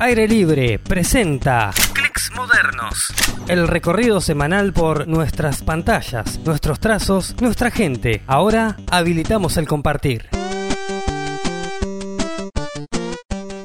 [0.00, 3.06] Aire Libre presenta Clics Modernos.
[3.46, 8.22] El recorrido semanal por nuestras pantallas, nuestros trazos, nuestra gente.
[8.26, 10.28] Ahora habilitamos el compartir.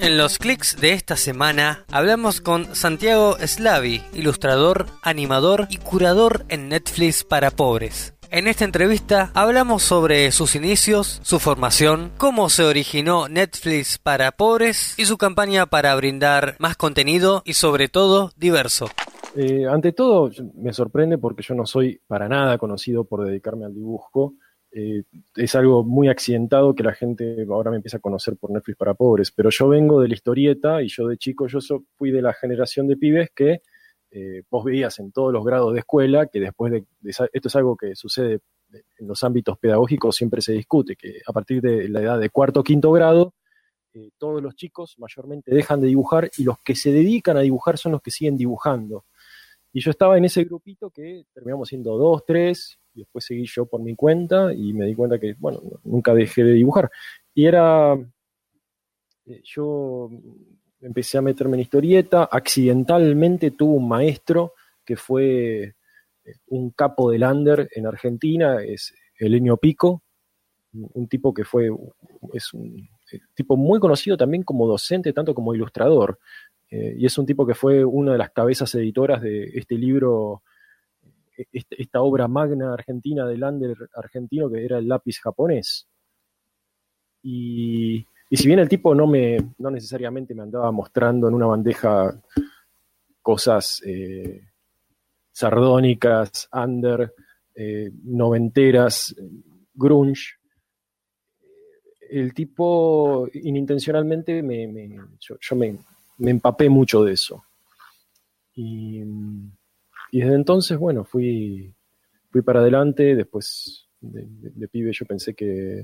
[0.02, 6.70] En los clics de esta semana hablamos con Santiago Slavi, ilustrador, animador y curador en
[6.70, 8.14] Netflix para pobres.
[8.32, 14.94] En esta entrevista hablamos sobre sus inicios, su formación, cómo se originó Netflix para pobres
[15.00, 18.86] y su campaña para brindar más contenido y sobre todo diverso.
[19.36, 23.74] Eh, ante todo, me sorprende porque yo no soy para nada conocido por dedicarme al
[23.74, 24.36] dibujo.
[24.72, 28.78] Eh, es algo muy accidentado que la gente ahora me empieza a conocer por Netflix
[28.78, 31.60] para pobres, pero yo vengo de la historieta y yo de chico yo
[31.96, 33.62] fui de la generación de pibes que
[34.12, 37.76] eh, vos veías en todos los grados de escuela que después de, esto es algo
[37.76, 38.40] que sucede
[38.72, 42.60] en los ámbitos pedagógicos, siempre se discute, que a partir de la edad de cuarto
[42.60, 43.34] o quinto grado,
[43.94, 47.78] eh, todos los chicos mayormente dejan de dibujar y los que se dedican a dibujar
[47.78, 49.06] son los que siguen dibujando.
[49.72, 53.66] Y yo estaba en ese grupito que terminamos siendo dos, tres, y después seguí yo
[53.66, 56.90] por mi cuenta y me di cuenta que, bueno, nunca dejé de dibujar.
[57.34, 57.94] Y era,
[59.26, 60.10] eh, yo
[60.82, 64.54] empecé a meterme en historieta, accidentalmente tuve un maestro
[64.86, 65.76] que fue eh,
[66.48, 70.04] un capo del under en Argentina, es Elenio Pico,
[70.72, 71.70] un tipo que fue,
[72.34, 76.20] es un eh, tipo muy conocido también como docente, tanto como ilustrador,
[76.70, 80.44] eh, y es un tipo que fue una de las cabezas editoras de este libro,
[81.52, 85.88] este, esta obra magna argentina del under argentino que era el lápiz japonés.
[87.22, 91.48] Y y si bien el tipo no me, no necesariamente me andaba mostrando en una
[91.48, 92.22] bandeja
[93.22, 94.50] cosas eh,
[95.32, 97.14] sardónicas, under,
[97.56, 99.16] eh, noventeras,
[99.74, 100.36] grunge,
[102.10, 105.80] el tipo inintencionalmente me, yo, me,
[106.20, 107.44] empapé mucho de eso.
[108.54, 109.02] Y,
[110.12, 111.74] desde entonces, bueno, fui,
[112.30, 115.84] fui para adelante, después de pibe yo pensé que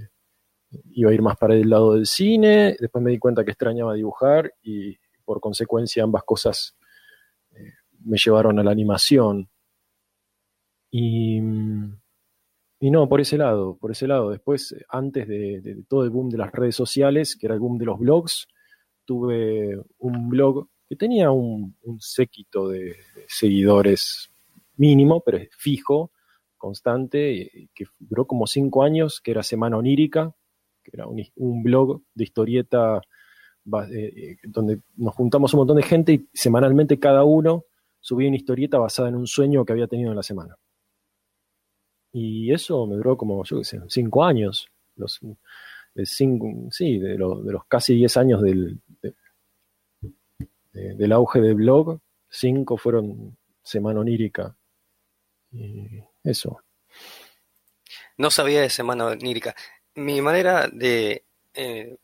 [0.92, 3.94] iba a ir más para el lado del cine, después me di cuenta que extrañaba
[3.94, 6.78] dibujar y por consecuencia ambas cosas
[7.52, 9.50] eh, me llevaron a la animación.
[10.92, 11.40] Y,
[12.80, 14.30] y, no, por ese lado, por ese lado.
[14.30, 17.86] Después, antes de, todo el boom de las redes sociales, que era el boom de
[17.86, 18.48] los blogs,
[19.04, 22.96] tuve un blog que tenía un, séquito de,
[23.28, 24.30] seguidores
[24.78, 26.12] mínimo, pero fijo,
[26.58, 30.34] constante, que duró como cinco años, que era Semana Onírica,
[30.86, 33.02] que era un, blog de historieta
[33.92, 37.66] eh, eh, donde nos juntamos un montón de gente y semanalmente cada uno
[38.00, 40.56] subía una historieta basada en un sueño que había tenido en la semana.
[42.14, 44.70] Y eso me duró como, yo qué sé, cinco años.
[44.96, 45.20] Los,
[46.06, 48.80] sí, de, los casi diez años del,
[50.72, 54.56] del auge del blog, cinco fueron Semana Onírica.
[56.24, 56.62] Eso.
[58.18, 59.56] No sabía de Semana Onírica
[59.96, 61.24] mi manera de
[61.54, 61.98] eh,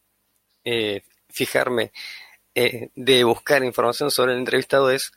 [0.64, 1.92] eh, fijarme,
[2.56, 5.12] eh, de buscar información sobre el entrevistado es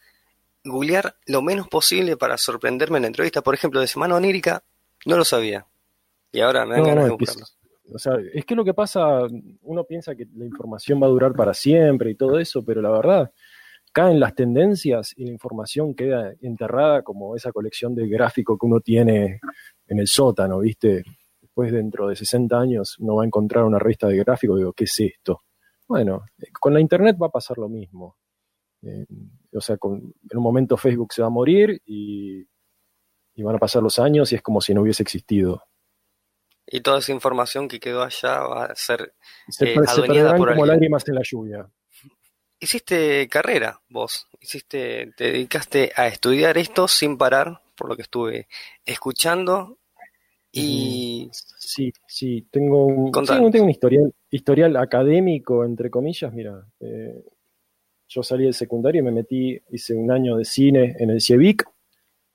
[0.65, 3.43] googlear lo menos posible para sorprenderme en la entrevista.
[3.43, 4.63] Por ejemplo, de Semana Onírica
[5.07, 5.67] no lo sabía.
[6.33, 7.47] Y ahora me dan ganas de buscarlo.
[7.93, 9.21] O sea, es que lo que pasa,
[9.63, 12.91] uno piensa que la información va a durar para siempre y todo eso, pero la
[12.91, 13.31] verdad,
[13.93, 18.81] caen las tendencias y la información queda enterrada como esa colección de gráfico que uno
[18.81, 19.39] tiene
[19.87, 21.05] en el sótano, ¿viste?
[21.55, 24.73] Después dentro de 60 años uno va a encontrar una revista de gráficos y digo,
[24.73, 25.43] ¿qué es esto?
[25.87, 28.17] Bueno, eh, con la internet va a pasar lo mismo.
[28.83, 29.07] Eh,
[29.53, 32.45] o sea, en un momento Facebook se va a morir y,
[33.37, 35.63] van a pasar los años y es como si no hubiese existido.
[36.67, 39.15] Y toda esa información que quedó allá va a ser
[39.49, 39.75] se, eh,
[40.37, 41.71] por como lágrimas en la lluvia.
[42.59, 44.27] Hiciste carrera, vos.
[44.41, 48.49] Hiciste, te dedicaste a estudiar esto sin parar, por lo que estuve
[48.85, 49.79] escuchando.
[50.57, 56.33] Y sí, sí, tengo un, tengo un historial, historial académico, entre comillas.
[56.33, 57.25] Mira, eh,
[58.07, 61.65] yo salí del secundario y me metí, hice un año de cine en el CIEVIC,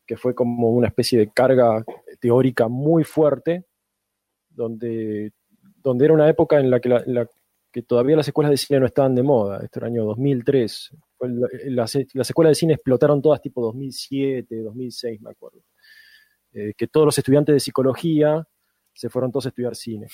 [0.05, 1.85] que fue como una especie de carga
[2.19, 3.63] teórica muy fuerte,
[4.49, 5.31] donde,
[5.81, 7.25] donde era una época en la que, la,
[7.71, 9.61] que todavía las escuelas de cine no estaban de moda.
[9.63, 10.91] Este era el año 2003.
[11.67, 15.61] Las, las escuelas de cine explotaron todas tipo 2007, 2006, me acuerdo.
[16.53, 18.47] Eh, que todos los estudiantes de psicología
[18.93, 20.07] se fueron todos a estudiar cine.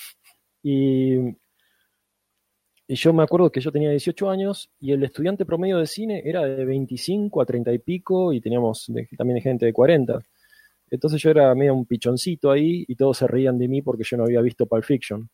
[0.62, 1.16] Y,
[2.88, 6.22] y yo me acuerdo que yo tenía 18 años y el estudiante promedio de cine
[6.24, 10.20] era de 25 a 30 y pico y teníamos también gente de 40.
[10.90, 14.16] Entonces yo era medio un pichoncito ahí y todos se reían de mí porque yo
[14.16, 15.28] no había visto Pulp Fiction.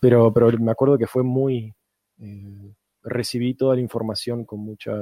[0.00, 1.74] pero, pero me acuerdo que fue muy...
[2.20, 2.74] Eh,
[3.08, 4.92] recibí toda la información con mucha,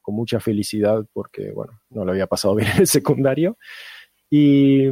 [0.00, 3.56] con mucha felicidad porque, bueno, no lo había pasado bien en el secundario.
[4.30, 4.88] Y,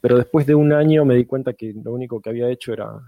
[0.00, 3.00] pero después de un año me di cuenta que lo único que había hecho era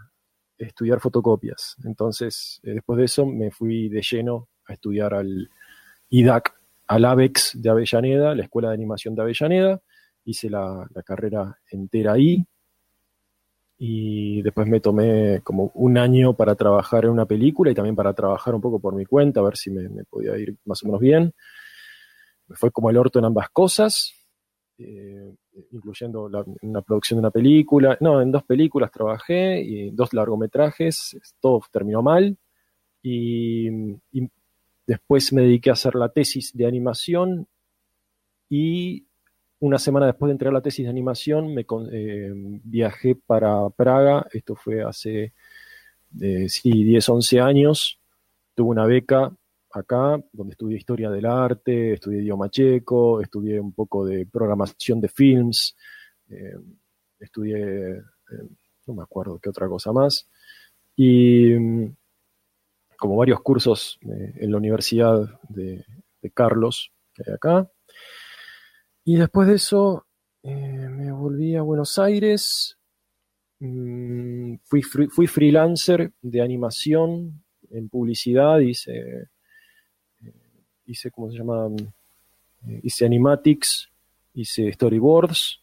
[0.57, 1.77] estudiar fotocopias.
[1.85, 5.51] Entonces, eh, después de eso me fui de lleno a estudiar al
[6.09, 6.55] IDAC,
[6.89, 9.81] al AVEX de Avellaneda, la Escuela de Animación de Avellaneda.
[10.25, 12.45] Hice la carrera entera ahí,
[13.81, 18.13] y después me tomé como un año para trabajar en una película y también para
[18.13, 21.01] trabajar un poco por mi cuenta, a ver si me, podía ir más o menos
[21.01, 21.33] bien.
[22.49, 24.15] Me fue como el orto en ambas cosas,
[24.79, 25.33] eh,
[25.71, 27.97] incluyendo la, una producción de una película.
[28.01, 32.37] No, en dos películas trabajé y dos largometrajes, todo terminó mal.
[33.01, 33.69] Y,
[34.11, 34.29] y
[34.89, 37.47] después me dediqué a hacer la tesis de animación
[38.51, 39.08] y
[39.61, 42.31] una semana después de entregar la tesis de animación, me eh,
[42.65, 45.33] viajé para Praga, esto fue hace,
[46.21, 48.01] eh, sí, 10, 11 años,
[48.55, 49.33] tuve una beca
[49.73, 55.09] acá, donde estudié historia del arte, estudié idioma checo, estudié un poco de programación de
[55.09, 55.77] films,
[56.31, 56.57] eh,
[57.19, 58.01] estudié,
[58.87, 60.29] no me acuerdo qué otra cosa más,
[60.97, 61.97] y mm,
[62.97, 65.85] como varios cursos en la Universidad de,
[66.21, 67.71] de Carlos, que hay acá.
[69.09, 70.05] Y después de eso
[70.43, 72.77] eh, me volví a Buenos Aires,
[73.59, 79.29] mm, fui, fui freelancer de animación en publicidad, hice,
[80.21, 80.33] eh,
[80.85, 81.69] hice ¿cómo se llama?
[82.67, 83.89] Eh, hice animatics,
[84.35, 85.63] hice storyboards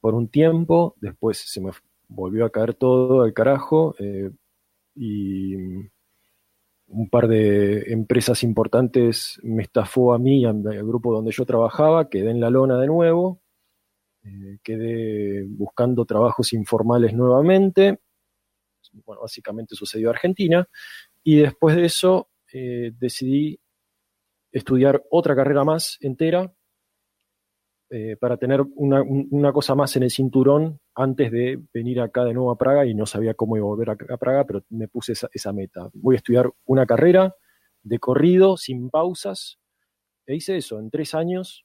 [0.00, 1.72] por un tiempo, después se me
[2.06, 3.96] volvió a caer todo al carajo
[4.94, 5.56] y
[6.90, 12.30] un par de empresas importantes me estafó a mí al grupo donde yo trabajaba, quedé
[12.30, 13.40] en la lona de nuevo,
[14.22, 18.00] eh, quedé buscando trabajos informales nuevamente,
[19.04, 20.68] bueno, básicamente sucedió en Argentina,
[21.22, 23.60] y después de eso eh, decidí
[24.50, 26.52] estudiar otra carrera más entera
[27.92, 32.52] eh, para tener una, cosa más en el cinturón antes de venir acá de nuevo
[32.52, 35.52] a Praga y no sabía cómo iba a volver a, Praga, pero me puse esa,
[35.52, 35.90] meta.
[35.94, 37.34] Voy a estudiar una carrera
[37.82, 39.58] de corrido, sin pausas,
[40.24, 41.64] e hice eso en tres años.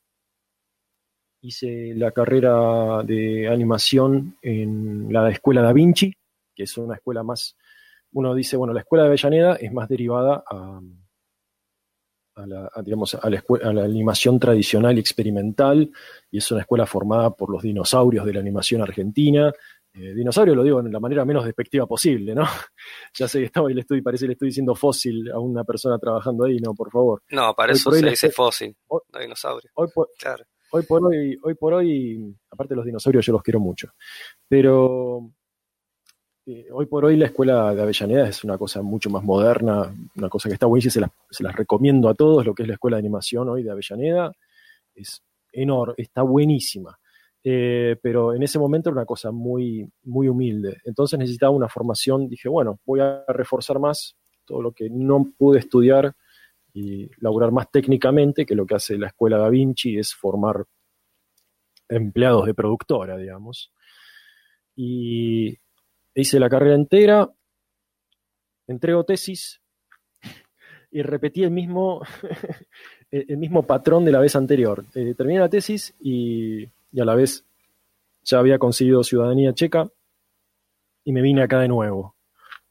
[1.41, 6.11] Hice la carrera de animación en la Escuela Da Vinci,
[6.55, 7.55] que es una escuela más,
[8.13, 10.81] uno dice, bueno, la Escuela de Avellaneda es más derivada a,
[12.35, 15.89] a la, digamos, a la, a la, animación tradicional y experimental,
[16.29, 19.53] y es una escuela formada por los dinosaurios de la animación argentina.
[19.93, 22.43] Eh, dinosaurio lo digo de la manera menos despectiva posible, ¿no?
[23.13, 25.97] ya sé que estaba le estoy, parece que le estoy diciendo fósil a una persona
[25.97, 27.23] trabajando ahí, no, por favor.
[27.29, 29.71] No, para eso se dice fósil, no dinosaurio.
[29.75, 30.43] Hoy por, claro.
[30.71, 33.93] hoy por hoy, hoy por hoy, aparte de los dinosaurios, yo los quiero mucho.
[34.49, 35.31] Pero
[36.45, 40.29] eh, hoy por hoy la escuela de Avellaneda es una cosa mucho más moderna, una
[40.29, 43.01] cosa que está buenísima, se las, recomiendo a todos, lo que es la escuela de
[43.01, 44.31] animación hoy de Avellaneda,
[44.93, 46.97] es enorme, está buenísima.
[47.43, 50.81] Eh, pero en ese momento era una cosa muy, muy humilde.
[50.83, 54.15] Entonces necesitaba una formación, dije, bueno, voy a reforzar más
[54.45, 56.15] todo lo que no pude estudiar
[56.73, 60.65] y laburar más técnicamente, que lo que hace la escuela Da Vinci es formar
[61.87, 63.71] empleados de productora, digamos.
[64.75, 65.57] Y
[66.15, 67.29] hice la carrera entera,
[68.67, 69.61] entrego tesis
[70.91, 72.01] y repetí el mismo,
[73.11, 74.85] el mismo patrón de la vez anterior.
[74.95, 77.45] Eh, terminé la tesis y, a la vez
[78.23, 79.89] ya había conseguido ciudadanía checa
[81.03, 82.15] y me vine acá de nuevo.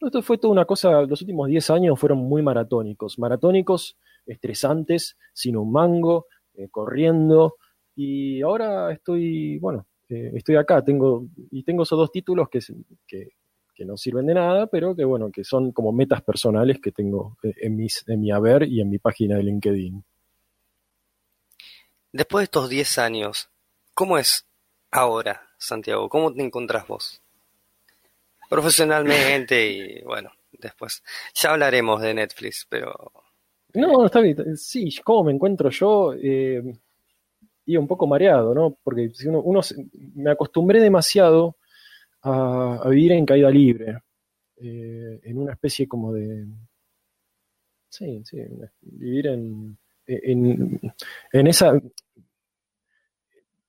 [0.00, 3.96] Esto fue toda una cosa, los últimos 10 años fueron muy maratónicos, maratónicos,
[4.26, 7.56] estresantes, sin un mango, eh, corriendo,
[7.94, 12.60] y ahora estoy, bueno, eh, estoy acá, tengo, y tengo esos dos títulos que,
[13.06, 17.36] que, no sirven de nada, pero que bueno, que son como metas personales que tengo
[17.42, 20.04] eh, en, mis, en mi haber y en mi página de LinkedIn.
[22.12, 23.50] Después de estos 10 años,
[23.94, 24.46] ¿cómo es
[24.90, 26.08] ahora, Santiago?
[26.08, 27.20] ¿Cómo te encontrás vos?
[28.48, 31.02] Profesionalmente y bueno, después
[31.34, 33.12] ya hablaremos de Netflix, pero...
[33.74, 36.14] No, está bien, sí, ¿cómo me encuentro yo?
[36.14, 36.62] Eh,
[37.66, 38.76] y un poco mareado, ¿no?
[38.82, 39.60] Porque uno,
[40.14, 41.56] me acostumbré demasiado
[42.22, 43.98] a, vivir en caída libre,
[44.56, 46.46] eh, en una especie como de...
[47.88, 48.38] Sí, sí,
[48.80, 51.80] vivir en, en, esa...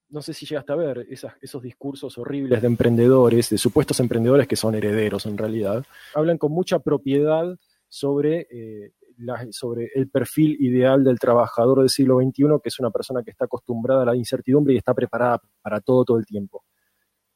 [0.10, 4.56] No sé si llegaste a ver esos discursos horribles de emprendedores, de supuestos emprendedores que
[4.56, 5.86] son herederos en realidad.
[6.14, 7.58] Hablan con mucha propiedad
[7.90, 8.94] sobre eh,
[9.52, 13.46] sobre el perfil ideal del trabajador del siglo XXI, que es una persona que está
[13.46, 16.64] acostumbrada a la incertidumbre y está preparada para todo todo el tiempo.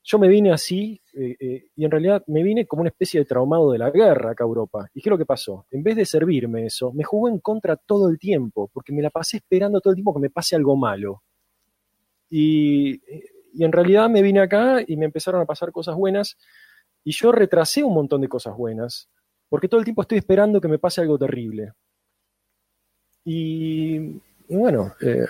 [0.03, 3.25] yo me vine así eh, eh, y en realidad me vine como una especie de
[3.25, 4.89] traumado de la guerra acá a Europa.
[4.93, 5.67] ¿Y qué es lo que pasó?
[5.69, 9.09] En vez de servirme eso, me jugó en contra todo el tiempo, porque me la
[9.09, 11.23] pasé esperando todo el tiempo que me pase algo malo.
[12.29, 13.01] Y,
[13.53, 16.37] y en realidad me vine acá y me empezaron a pasar cosas buenas
[17.03, 19.09] y yo retrasé un montón de cosas buenas,
[19.49, 21.73] porque todo el tiempo estoy esperando que me pase algo terrible.
[23.25, 23.99] Y,
[24.47, 25.25] bueno, eh,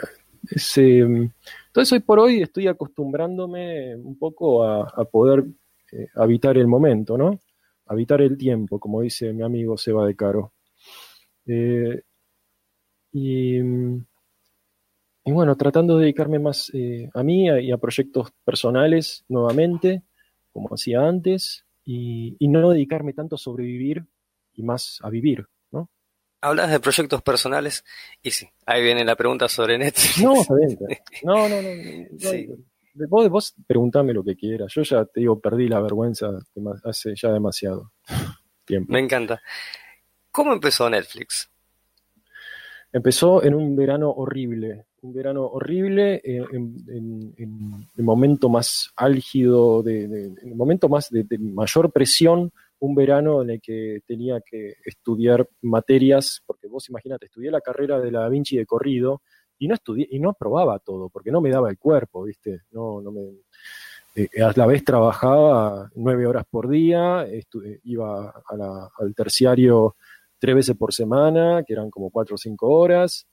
[0.76, 5.46] entonces hoy por hoy estoy acostumbrándome un poco a, poder
[5.92, 7.40] eh, habitar el momento, ¿no?
[7.88, 10.54] Habitar el tiempo, como dice mi amigo Seba de Caro.
[11.48, 12.02] Eh,
[13.12, 13.60] y,
[15.26, 16.72] bueno, tratando de dedicarme más
[17.14, 20.04] a mí y a proyectos personales nuevamente,
[20.52, 24.06] como hacía antes, y, y no dedicarme tanto a sobrevivir
[24.54, 25.48] y más a vivir.
[26.42, 27.84] Hablas de proyectos personales
[28.22, 30.24] y sí, ahí viene la pregunta sobre Netflix.
[30.24, 32.56] No, no, no, no,
[33.10, 34.72] Vos, vos preguntame lo que quieras.
[34.74, 36.30] Yo ya te digo, perdí la vergüenza
[36.86, 37.92] hace ya demasiado
[38.66, 38.94] tiempo.
[38.94, 39.42] Me encanta.
[40.32, 41.50] ¿Cómo empezó Netflix?
[42.94, 47.34] Empezó en un verano horrible, un verano horrible, en,
[47.98, 53.50] el momento más álgido, de, en el momento más de mayor presión un verano en
[53.52, 58.58] el que tenía que estudiar materias, porque vos imagínate, estudié la carrera de la Vinci
[58.58, 59.22] de corrido
[59.58, 62.62] y no estudié y no probaba todo, porque no me daba el cuerpo, ¿viste?
[62.72, 63.22] No, no me,
[64.16, 67.44] eh, a la vez trabajaba nueve horas por día, eh,
[67.84, 68.34] iba
[68.98, 69.96] al terciario
[70.40, 73.28] tres veces por semana, que eran como cuatro o cinco horas,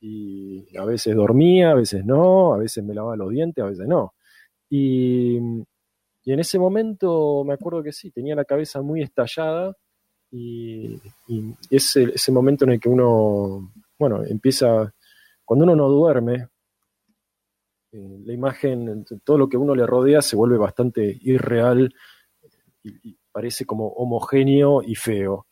[0.00, 3.86] y a veces dormía, a veces no, a veces me lavaba los dientes, a veces
[3.86, 4.14] no.
[4.70, 5.38] Y
[6.24, 9.74] y en ese momento me acuerdo que sí, tenía la cabeza muy estallada
[10.30, 11.00] y,
[11.70, 14.94] es ese momento en el que uno, bueno, empieza,
[15.44, 16.48] cuando uno no duerme,
[17.92, 21.92] eh, la imagen, todo lo que uno le rodea se vuelve bastante irreal
[22.84, 25.46] y, parece como homogéneo y feo.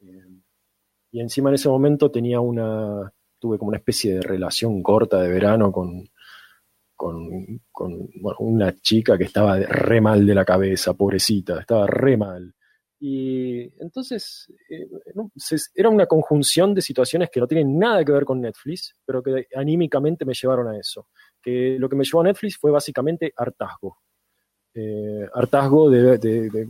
[0.00, 0.40] Eh,
[1.12, 3.12] y encima en ese momento tenía una,
[3.44, 6.08] tuve como una especie de relación corta de verano con,
[6.96, 7.60] con,
[8.38, 12.54] una chica que estaba re mal de la cabeza, pobrecita, estaba re mal.
[12.98, 14.88] Y entonces eh,
[15.74, 19.46] era una conjunción de situaciones que no tienen nada que ver con Netflix, pero que
[19.54, 21.08] anímicamente me llevaron a eso.
[21.42, 23.98] Que lo que me llevó a Netflix fue básicamente hartazgo.
[24.72, 26.66] Eh, hartazgo de, que,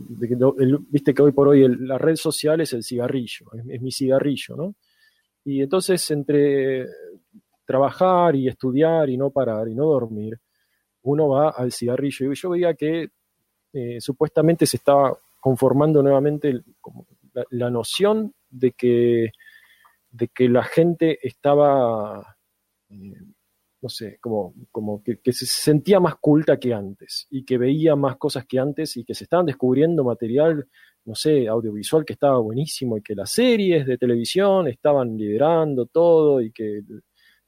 [0.89, 4.75] viste que hoy por hoy la red social es el cigarrillo, es mi cigarrillo, ¿no?
[5.45, 6.87] Y entonces entre
[7.65, 10.39] trabajar y estudiar y no parar y no dormir,
[11.03, 12.31] uno va al cigarrillo.
[12.31, 13.09] Y yo veía que
[13.73, 16.61] eh, supuestamente se estaba conformando nuevamente
[17.51, 19.31] la, noción de que,
[20.09, 22.37] de que la gente estaba,
[22.89, 23.13] eh,
[23.81, 28.17] no sé, como, como que, se sentía más culta que antes y que veía más
[28.17, 30.67] cosas que antes y que se estaban descubriendo material,
[31.05, 36.41] no sé, audiovisual que estaba buenísimo y que las series de televisión estaban liderando todo
[36.41, 36.79] y que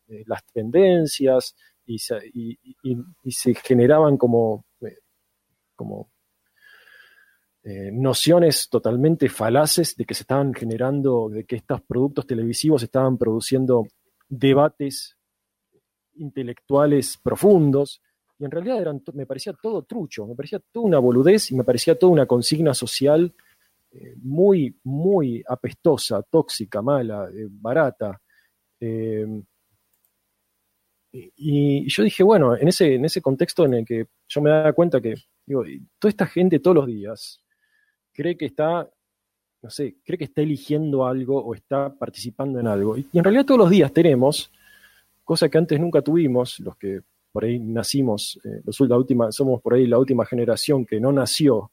[0.07, 4.97] eh, las tendencias y se, generaban como, eh,
[5.75, 6.11] como
[7.63, 13.17] eh, nociones totalmente falaces de que se estaban generando, de que estos productos televisivos estaban
[13.17, 13.87] produciendo
[14.27, 15.17] debates
[16.15, 18.01] intelectuales profundos,
[18.39, 21.63] y en realidad eran, me parecía todo trucho, me parecía toda una boludez y me
[21.63, 23.33] parecía toda una consigna social
[24.21, 28.19] muy, muy apestosa, tóxica, mala, barata.
[31.11, 34.73] Y, yo dije, bueno, en ese, en ese contexto en el que yo me daba
[34.73, 35.15] cuenta que,
[35.45, 35.63] digo,
[35.99, 37.41] toda esta gente todos los días
[38.13, 38.89] cree que está,
[39.61, 42.97] no sé, cree que está eligiendo algo o está participando en algo.
[42.97, 44.51] Y, en realidad todos los días tenemos,
[45.23, 47.01] cosa que antes nunca tuvimos, los que
[47.31, 51.71] por ahí nacimos, eh, la última, somos por ahí la última generación que no nació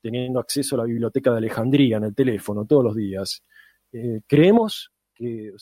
[0.00, 3.42] teniendo acceso a la biblioteca de Alejandría en el teléfono todos los días.
[3.92, 5.52] Eh, creemos que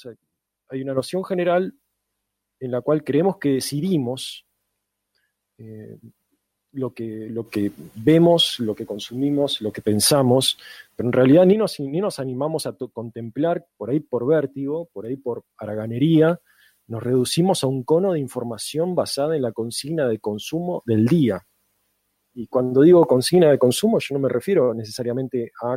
[0.68, 1.74] hay una noción general
[2.60, 4.46] en la cual creemos que decidimos
[5.58, 5.98] eh,
[6.72, 10.58] lo, que, lo que vemos, lo que consumimos, lo que pensamos,
[10.94, 15.06] pero en realidad ni nos, ni nos animamos a contemplar por ahí por vértigo, por
[15.06, 16.40] ahí por haraganería,
[16.86, 21.46] nos reducimos a un cono de información basada en la consigna de consumo del día.
[22.36, 25.76] Y cuando digo consigna de consumo, yo no me refiero necesariamente a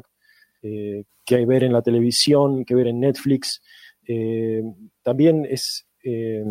[0.61, 1.03] eh,
[1.35, 3.61] hay ver en la televisión, qué ver en Netflix.
[4.07, 4.63] Eh,
[5.03, 6.43] también es eh,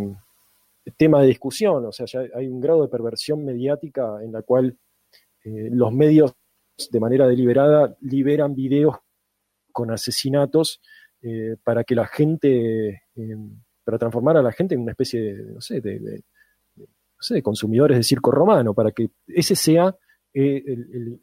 [0.97, 4.77] tema de discusión, o sea, hay un grado de perversión mediática en la cual
[5.45, 6.35] eh, los medios
[6.91, 8.97] de manera deliberada liberan videos
[9.73, 10.81] con asesinatos
[11.65, 13.03] para que la gente,
[13.83, 16.23] para transformar a la gente en una especie de, no sé, de,
[17.43, 19.95] consumidores de circo romano, para que ese sea
[20.33, 21.21] el,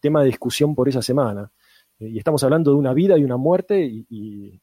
[0.00, 1.50] tema de discusión por esa semana.
[1.98, 4.60] y estamos hablando de una vida y una muerte y,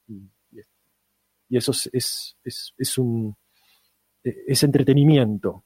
[1.49, 3.35] eso es, es, un
[4.23, 5.63] es entretenimiento.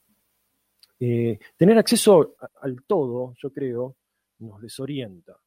[0.99, 3.95] tener acceso al todo, yo creo,
[4.39, 5.37] nos desorienta.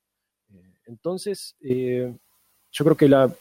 [0.87, 3.33] entonces, yo creo que la,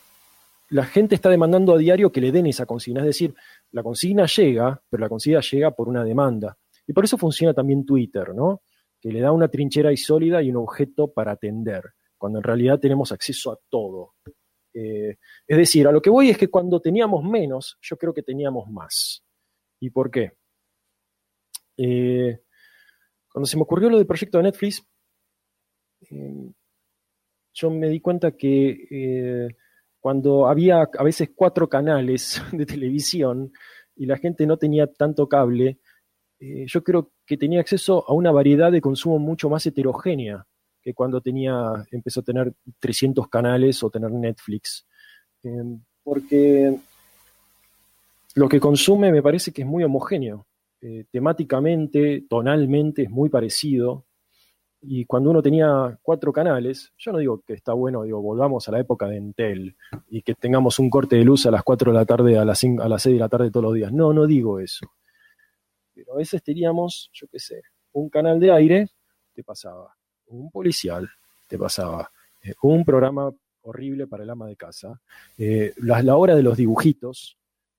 [0.69, 3.01] la gente está demandando a diario que le den esa consigna.
[3.01, 3.35] Es decir,
[3.73, 6.57] la consigna llega, pero la consigna llega por una demanda.
[6.85, 8.61] Y por eso funciona también Twitter, ¿no?
[9.01, 11.83] Que le da una trinchera y sólida y un objeto para atender,
[12.17, 14.13] cuando en realidad tenemos acceso a todo.
[14.73, 18.21] Eh, es decir, a lo que voy es que cuando teníamos menos, yo creo que
[18.21, 19.23] teníamos más.
[19.79, 20.33] ¿Y por qué?
[21.77, 22.41] Eh,
[23.31, 24.87] cuando se me ocurrió lo del proyecto de Netflix,
[26.11, 26.51] eh,
[27.53, 29.55] yo me di cuenta que
[30.03, 33.53] cuando había a veces cuatro canales de televisión
[33.95, 35.79] y la gente no tenía tanto cable,
[36.41, 40.45] eh, yo creo que tenía acceso a una variedad de consumo mucho más heterogénea
[40.81, 44.85] que cuando tenía, empezó a tener 300 canales o tener Netflix.
[45.41, 46.77] Em, porque
[48.35, 50.45] lo que consume me parece que es muy homogéneo.
[50.81, 54.05] Eh, temáticamente, tonalmente es muy parecido.
[54.85, 58.71] Y cuando uno tenía cuatro canales, yo no digo que está bueno, digo, volvamos a
[58.73, 59.77] la época de Entel
[60.09, 62.59] y que tengamos un corte de luz a las 4 de la tarde, a las,
[62.59, 63.93] 5, a las 6 de la tarde todos los días.
[63.93, 64.85] No, no digo eso.
[65.93, 67.61] Pero a veces teníamos, yo qué sé,
[67.93, 68.89] un canal de aire,
[69.33, 69.95] te pasaba.
[70.27, 71.09] Un policial,
[71.47, 72.11] te pasaba.
[72.43, 74.99] Eh, un programa horrible para el ama de casa.
[75.37, 77.37] Eh, la, hora de los dibujitos,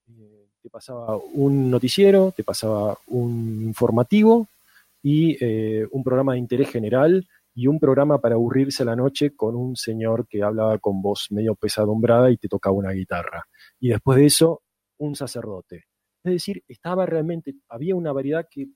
[0.09, 4.49] eh, te pasaba un noticiero, te pasaba un informativo
[5.05, 9.37] y eh, un programa de interés general y un programa para aburrirse a la noche
[9.37, 13.45] con un señor que hablaba con voz medio pesadumbrada y te tocaba una guitarra.
[13.79, 14.63] Y después de eso,
[14.97, 15.85] un sacerdote.
[16.25, 18.69] Es decir, estaba realmente, había una variedad que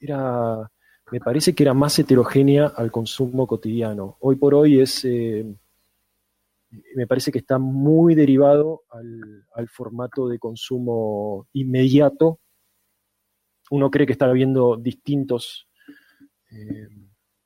[0.00, 0.68] era,
[1.12, 4.16] me parece que era más heterogénea al consumo cotidiano.
[4.18, 5.46] Hoy por hoy es, eh,
[6.96, 12.40] me parece que está muy derivado al, al formato de consumo inmediato
[13.70, 15.66] uno cree que está viendo distintos
[16.50, 16.88] eh,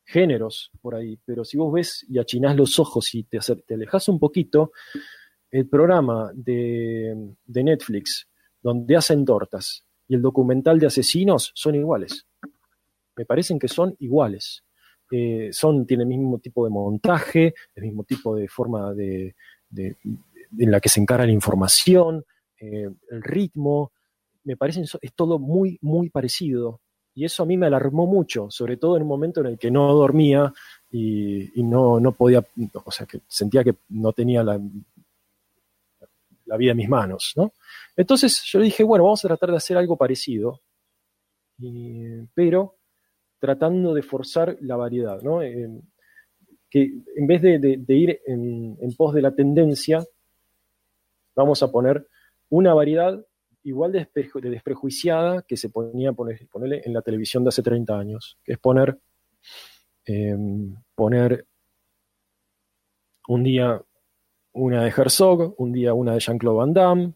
[0.04, 3.38] géneros por ahí, pero si vos ves y achinás los ojos y te,
[3.70, 4.72] alejas un poquito,
[5.50, 8.28] el programa de, Netflix
[8.62, 12.26] donde hacen tortas y el documental de asesinos son iguales.
[13.16, 14.64] Me parecen que son iguales.
[15.10, 19.34] Eh, son, tienen el mismo tipo de montaje, el mismo tipo de forma de,
[19.76, 22.24] en la que se encara la información,
[22.58, 23.92] eh, el ritmo,
[24.48, 26.80] me parece es todo muy, muy parecido.
[27.14, 29.70] Y eso a mí me alarmó mucho, sobre todo en un momento en el que
[29.70, 30.50] no dormía
[30.90, 34.58] y, no, no, podía, o sea, que sentía que no tenía la,
[36.46, 37.52] la vida en mis manos, ¿no?
[37.94, 40.62] Entonces yo dije, bueno, vamos a tratar de hacer algo parecido,
[42.32, 42.76] pero
[43.38, 45.42] tratando de forzar la variedad, ¿no?
[45.42, 45.68] Eh,
[46.70, 50.02] que en vez de, ir en, en, pos de la tendencia,
[51.36, 52.06] vamos a poner
[52.48, 53.22] una variedad
[53.68, 54.08] igual de,
[54.50, 58.58] desprejuiciada que se ponía poner, ponerle en la televisión de hace 30 años, que es
[58.58, 58.98] poner,
[60.04, 61.46] em, poner
[63.28, 63.80] un día
[64.52, 67.14] una de Herzog, un día una de Jean-Claude Van Damme,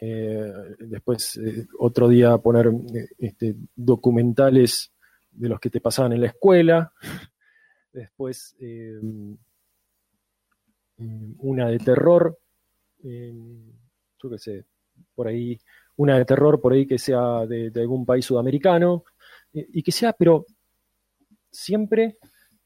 [0.00, 4.92] eh, después eh, otro día poner eh, este, documentales
[5.32, 6.92] de los que te pasaban en la escuela,
[7.92, 9.36] después em,
[11.38, 12.38] una de terror,
[13.02, 13.72] em,
[14.22, 14.64] yo qué sé,
[15.14, 15.58] por ahí
[15.98, 19.04] una de terror por ahí que sea de, algún país sudamericano,
[19.52, 20.46] eh, y que sea, pero
[21.50, 22.18] siempre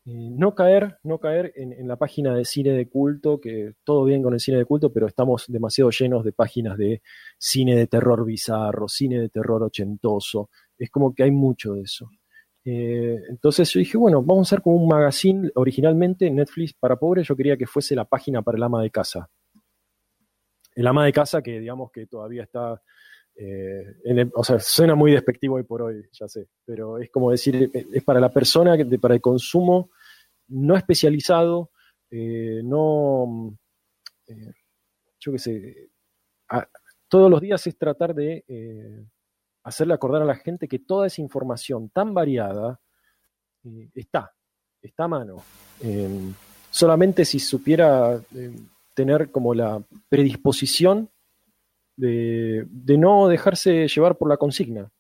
[0.05, 4.23] eh, no caer, no caer en, la página de cine de culto, que todo bien
[4.23, 7.03] con el cine de culto, pero estamos demasiado llenos de páginas de
[7.39, 10.51] cine de terror bizarro, cine de terror ochentoso.
[10.79, 12.11] Es como que hay mucho de eso.
[12.65, 17.27] Eh, entonces yo dije, bueno, vamos a hacer como un magazine originalmente Netflix para pobres.
[17.29, 19.31] Yo quería que fuese la página para el ama de casa.
[20.75, 22.81] El ama de casa que digamos que todavía está
[23.45, 27.71] eh, o sea, suena muy despectivo hoy por hoy, ya sé, pero es como decir,
[27.73, 29.91] es para la persona, para el consumo
[30.49, 31.73] no especializado,
[32.09, 33.59] eh, no,
[34.29, 34.53] eh,
[35.19, 35.91] yo qué sé,
[37.09, 38.45] todos los días es tratar de
[39.65, 42.81] hacerle acordar a la gente que toda esa información tan variada
[43.93, 44.33] está,
[44.81, 45.43] está a mano.
[46.71, 48.23] solamente si supiera
[48.95, 51.11] tener como la predisposición
[51.97, 52.67] de,
[52.99, 54.91] no dejarse llevar por la consigna,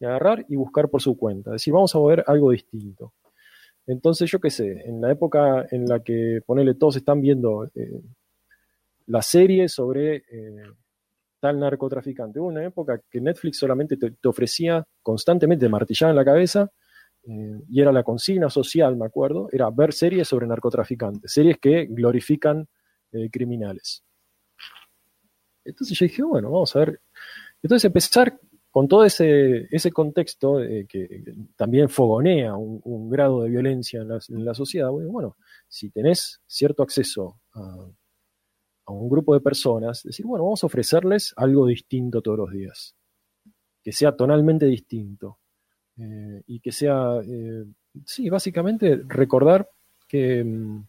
[0.00, 3.14] de agarrar y buscar por su cuenta, decir, vamos a ver algo distinto.
[3.86, 8.02] Entonces, yo qué sé, en la época en la que, ponele, todos están viendo eh,
[9.06, 10.62] la serie sobre eh,
[11.40, 16.70] tal narcotraficante, hubo una época que Netflix solamente te, ofrecía constantemente, martillada en la cabeza,
[17.26, 21.86] eh, y era la consigna social, me acuerdo, era ver series sobre narcotraficantes, series que
[21.86, 22.68] glorifican
[23.32, 24.04] criminales.
[25.70, 27.00] Entonces yo dije, bueno, vamos a ver.
[27.62, 28.38] Entonces empezar
[28.70, 31.24] con todo ese, ese contexto que
[31.56, 37.88] también fogonea un, grado de violencia en la, sociedad, bueno, si tenés cierto acceso a,
[38.88, 42.96] a un grupo de personas, decir, bueno, vamos a ofrecerles algo distinto todos los días,
[43.82, 45.38] que sea tonalmente distinto
[45.98, 47.64] eh, y que sea, eh,
[48.06, 49.68] sí, básicamente recordar
[50.08, 50.86] que, mm,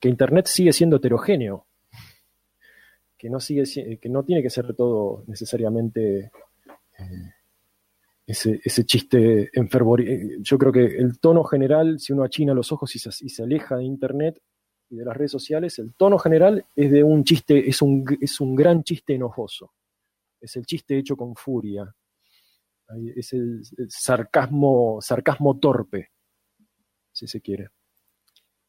[0.00, 1.66] que Internet sigue siendo heterogéneo,
[3.18, 6.30] que no, sigue, que no tiene que ser todo necesariamente
[6.98, 7.32] eh,
[8.26, 9.96] ese, ese, chiste enfermo.
[10.40, 13.84] Yo creo que el tono general, si uno achina los ojos y se aleja de
[13.84, 14.40] Internet,
[14.90, 18.40] y de las redes sociales, el tono general es de un chiste, es un, es
[18.40, 19.72] un gran chiste enojoso.
[20.40, 21.94] Es el chiste hecho con furia.
[23.14, 26.12] Es el, sarcasmo, sarcasmo torpe,
[27.12, 27.68] si se quiere.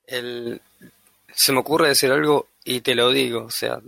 [0.05, 3.81] se me ocurre decir algo y te lo digo, o sea,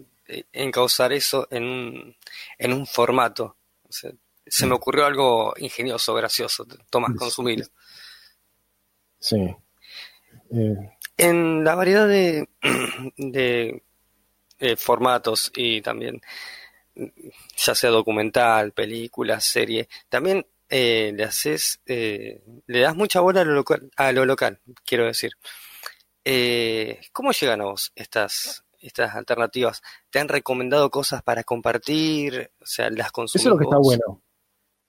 [0.51, 2.15] encauzar eso en un,
[2.57, 3.57] en un formato.
[3.89, 4.75] se me mm.
[4.75, 6.65] ocurrió algo ingenioso, gracioso.
[6.89, 7.65] Tomás, consumir.
[9.19, 9.37] Sí.
[10.53, 10.75] Eh,
[11.17, 12.47] en la variedad de,
[14.77, 16.21] formatos y también
[17.55, 23.45] ya sea documental, película, serie, también eh, le haces, eh, le das mucha bola a
[23.45, 25.31] lo local, a lo local quiero decir.
[27.13, 29.81] ¿Cómo llegan a vos estas, estas alternativas?
[30.09, 32.51] ¿Te han recomendado cosas para compartir?
[32.61, 34.21] O sea, las Eso es lo que está bueno.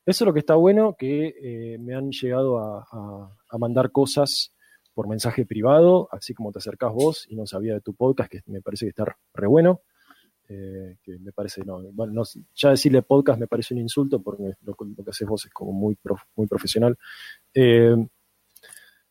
[0.05, 4.53] Eso es lo que está bueno, que me han llegado a mandar cosas
[4.95, 8.41] por mensaje privado, así como te acercás vos y no sabía de tu podcast, que
[8.47, 9.81] me parece que está re bueno.
[10.49, 12.23] Eh, que me parece, no, bueno,
[12.55, 15.97] ya decirle podcast me parece un insulto porque lo, que haces vos es como muy,
[16.37, 16.99] muy profesional.
[17.55, 17.95] Eh,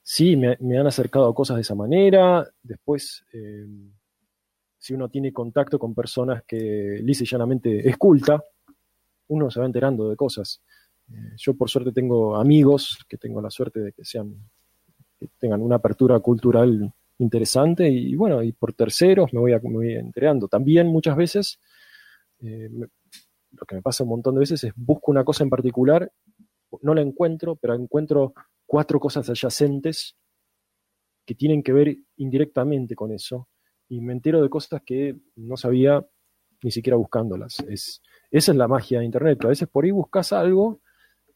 [0.03, 2.47] sí, me, han acercado a cosas de esa manera.
[2.61, 3.65] Después, eh,
[4.81, 8.43] si uno tiene contacto con personas que lisa y llanamente esculta,
[9.27, 10.59] uno se va enterando de cosas.
[11.37, 14.33] yo por suerte tengo amigos que tengo la suerte de que sean
[15.19, 19.99] que tengan una apertura cultural interesante y, bueno, y por terceros me voy, a, me
[19.99, 20.47] enterando.
[20.47, 21.59] También muchas veces,
[22.39, 26.11] eh, lo que me pasa un montón de veces es busco una cosa en particular,
[26.81, 28.33] no la encuentro, pero encuentro
[28.65, 30.15] cuatro cosas adyacentes
[31.23, 33.47] que tienen que ver indirectamente con eso
[33.91, 36.05] y me entero de cosas que no sabía
[36.63, 37.59] ni siquiera buscándolas.
[37.67, 38.01] Es,
[38.31, 39.43] esa es la magia de Internet.
[39.43, 40.79] A veces por ahí buscas algo,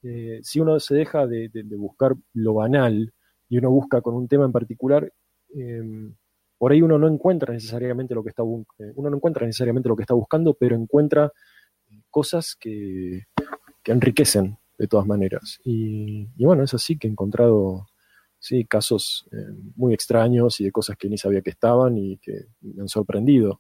[0.02, 3.14] eh, si uno se deja de, buscar lo banal
[3.50, 5.12] y uno busca con un tema en particular,
[5.54, 6.16] em,
[6.58, 9.98] por ahí uno no encuentra necesariamente lo que está eh, uno no encuentra necesariamente lo
[9.98, 11.34] que está buscando, pero encuentra
[12.10, 13.24] cosas que,
[13.84, 15.60] enriquecen de todas maneras.
[15.66, 17.86] Y, bueno, es así que he encontrado
[18.46, 19.38] sí, casos eh,
[19.76, 23.60] muy extraños y de cosas que ni sabía que estaban y que me han sorprendido.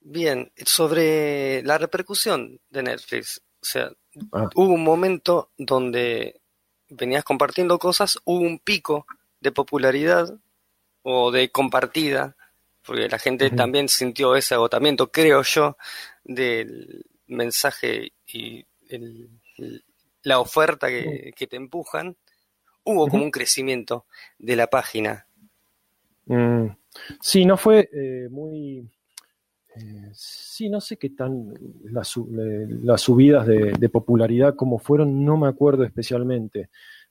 [0.00, 3.92] Bien, sobre la repercusión de Netflix, o sea,
[4.32, 4.50] ah.
[4.56, 6.40] hubo un momento donde
[6.88, 9.06] venías compartiendo cosas, hubo un pico
[9.40, 10.40] de popularidad
[11.02, 12.36] o de compartida,
[12.84, 15.76] porque la gente también sintió ese agotamiento, creo yo,
[16.24, 18.64] del mensaje y
[20.26, 22.16] la oferta que, te empujan.
[22.84, 24.06] Hubo como un crecimiento
[24.38, 25.28] de la página.
[26.26, 26.66] Mm.
[27.20, 28.90] Sí, no fue eh, muy...
[29.76, 35.84] Eh, sí, no sé qué tan las, subidas de, popularidad como fueron, no me acuerdo
[35.84, 36.70] especialmente.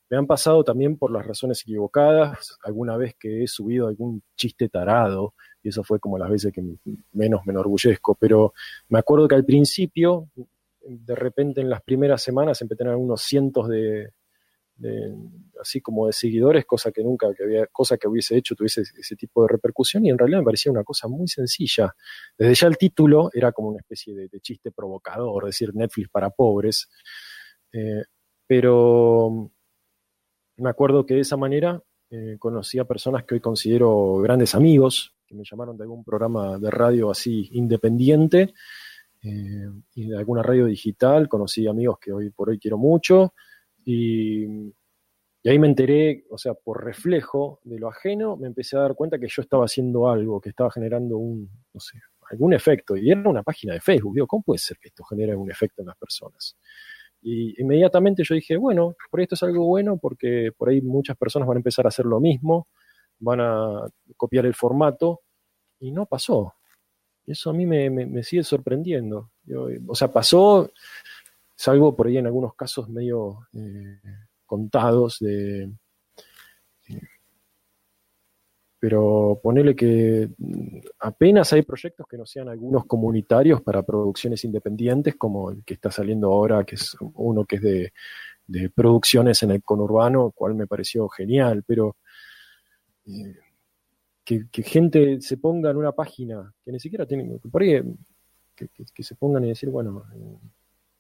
[0.10, 4.68] Me han pasado también por las razones equivocadas, alguna vez que he subido algún chiste
[4.68, 6.62] tarado, y eso fue como las veces que
[7.14, 8.54] menos me enorgullezco, pero
[8.90, 10.30] me acuerdo que al principio,
[10.88, 14.12] de repente en las primeras semanas empecé a unos cientos de,
[15.60, 19.16] así como de seguidores, cosa que nunca que había, cosa que hubiese hecho tuviese ese
[19.16, 21.96] tipo de repercusión y en realidad me parecía una cosa muy sencilla.
[22.38, 26.90] Desde ya el título era como una especie de, chiste provocador, decir Netflix para pobres,
[27.72, 28.04] eh,
[28.46, 29.52] pero
[30.58, 35.16] me acuerdo que de esa manera eh, conocí a personas que hoy considero grandes amigos,
[35.26, 38.54] que me llamaron de algún programa de radio así independiente
[39.26, 43.34] eh, y de alguna radio digital, conocí amigos que hoy por hoy quiero mucho
[43.84, 44.46] y,
[45.46, 49.20] ahí me enteré, o sea, por reflejo de lo ajeno, me empecé a dar cuenta
[49.20, 52.00] que yo estaba haciendo algo, que estaba generando un, no sé,
[52.32, 52.98] algún efecto.
[52.98, 54.16] Y era una página de Facebook.
[54.16, 56.58] Digo, ¿cómo puede ser que esto genere un efecto en las personas?
[57.22, 61.48] Y inmediatamente yo dije, bueno, por esto es algo bueno porque por ahí muchas personas
[61.48, 62.68] van a empezar a hacer lo mismo,
[63.20, 65.22] van a copiar el formato,
[65.80, 66.54] y no pasó.
[67.28, 69.32] Eso a mí me, sigue sorprendiendo.
[69.88, 70.72] o sea, pasó
[71.56, 74.00] salvo por ahí en algunos casos medio eh,
[74.46, 75.72] contados de...
[78.78, 80.30] pero ponele que
[81.00, 85.90] apenas hay proyectos que no sean algunos comunitarios para producciones independientes, como el que está
[85.90, 91.10] saliendo ahora, que es uno que es de, producciones en el conurbano, cual me pareció
[91.10, 91.98] genial, pero
[93.08, 93.36] eh,
[94.26, 97.82] que, gente se ponga en una página que ni siquiera tiene, por ahí,
[98.56, 100.38] que, se pongan y decir, bueno, eh,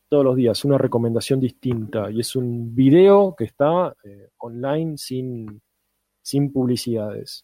[0.07, 5.59] todos los días una recomendación distinta y es un video que está eh, online sin,
[6.21, 7.43] sin publicidades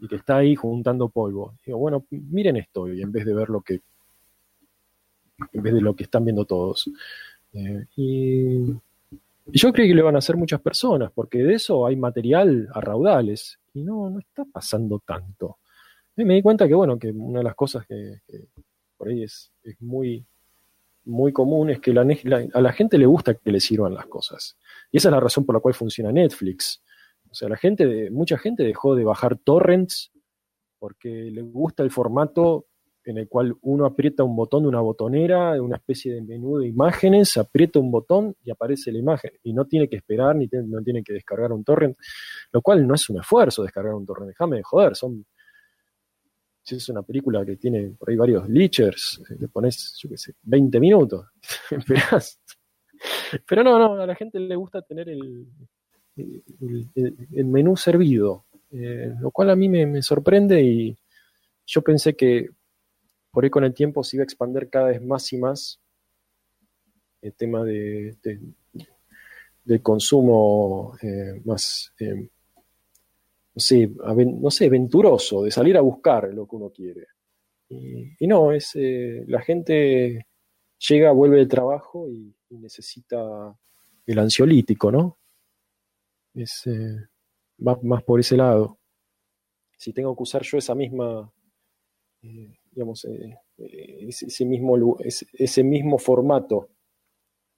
[0.00, 1.54] y que está ahí juntando polvo.
[1.64, 3.80] Digo, bueno, miren esto y en vez de ver lo que
[5.52, 6.90] en vez de lo que están viendo todos.
[7.96, 8.74] y
[9.52, 12.80] yo creo que le van a hacer muchas personas, porque de eso hay material a
[12.80, 15.58] raudales, y no, no está pasando tanto.
[16.16, 18.20] Me di cuenta que, bueno, que una de las cosas que,
[18.96, 20.26] por ahí es, muy,
[21.04, 24.56] muy común es que a la gente le gusta que le sirvan las cosas.
[24.90, 26.82] Y esa es la razón por la cual funciona Netflix.
[27.30, 30.10] O sea, la gente, mucha gente dejó de bajar torrents
[30.78, 32.66] porque le gusta el formato
[33.08, 36.68] en el cual uno aprieta un botón de una botonera, una especie de menú de
[36.68, 39.30] imágenes, aprieta un botón y aparece la imagen.
[39.42, 41.96] Y no tiene que esperar, ni no tiene que descargar un torrent,
[42.52, 44.28] lo cual no es un esfuerzo descargar un torrent.
[44.28, 45.24] Déjame de joder, son.
[46.62, 50.18] Si es una película que tiene por ahí varios leechers, eh, le pones, yo qué
[50.18, 51.26] sé, 20 minutos,
[51.70, 52.38] esperás.
[53.48, 55.46] Pero no, no, a la gente le gusta tener el,
[56.14, 60.98] el, menú servido, eh, lo cual a mí me sorprende y
[61.64, 62.48] yo pensé que
[63.30, 65.80] por ahí con el tiempo se iba a expandir cada vez más y más
[67.20, 68.16] el tema de,
[69.64, 72.28] de, consumo eh, más, eh,
[73.54, 77.06] no, sé, no sé, venturoso, de salir a buscar lo que uno quiere.
[77.68, 80.26] Y, no, es eh, la gente
[80.78, 83.54] llega, vuelve del trabajo y, necesita
[84.06, 85.18] el ansiolítico, ¿no?
[86.32, 86.64] Es,
[87.58, 88.78] va más por ese lado.
[89.76, 91.30] Si tengo que usar yo esa misma
[92.78, 96.68] digamos, eh, eh, ese, mismo, ese, mismo formato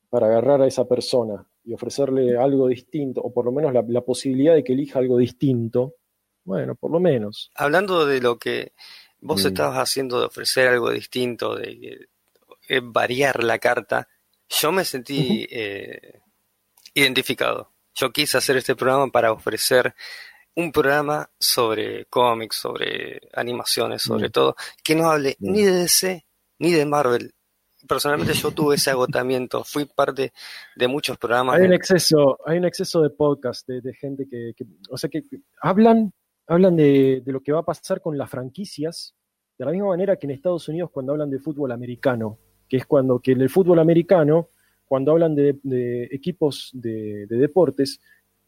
[0.09, 4.55] para agarrar a esa persona y ofrecerle algo distinto, o por lo menos la, posibilidad
[4.55, 5.97] de que elija algo distinto,
[6.43, 7.51] bueno, por lo menos.
[7.55, 8.73] Hablando de lo que
[9.21, 9.49] vos mm.
[9.49, 12.09] estabas haciendo de ofrecer algo distinto, de,
[12.71, 14.09] eh, variar la carta,
[14.49, 15.47] yo me sentí
[16.95, 17.75] identificado.
[17.95, 19.95] Yo quise hacer este programa para ofrecer
[20.57, 24.33] un programa sobre cómics, sobre animaciones, sobre mm.
[24.33, 25.53] todo, que no hable mm.
[25.53, 26.25] ni de DC
[26.59, 27.33] ni de Marvel.
[27.89, 30.33] Personalmente yo tuve ese agotamiento, fui parte
[30.77, 31.57] de muchos programas.
[31.57, 34.55] Hay un exceso, hay un exceso de podcast, de, gente que,
[34.91, 35.23] o sea, que
[35.63, 36.13] hablan,
[36.47, 39.15] hablan de, lo que va a pasar con las franquicias,
[39.59, 42.87] de la misma manera que en Estados Unidos cuando hablan de fútbol americano, que es
[42.87, 44.51] cuando que en el fútbol americano,
[44.85, 48.01] cuando hablan de, equipos de deportes,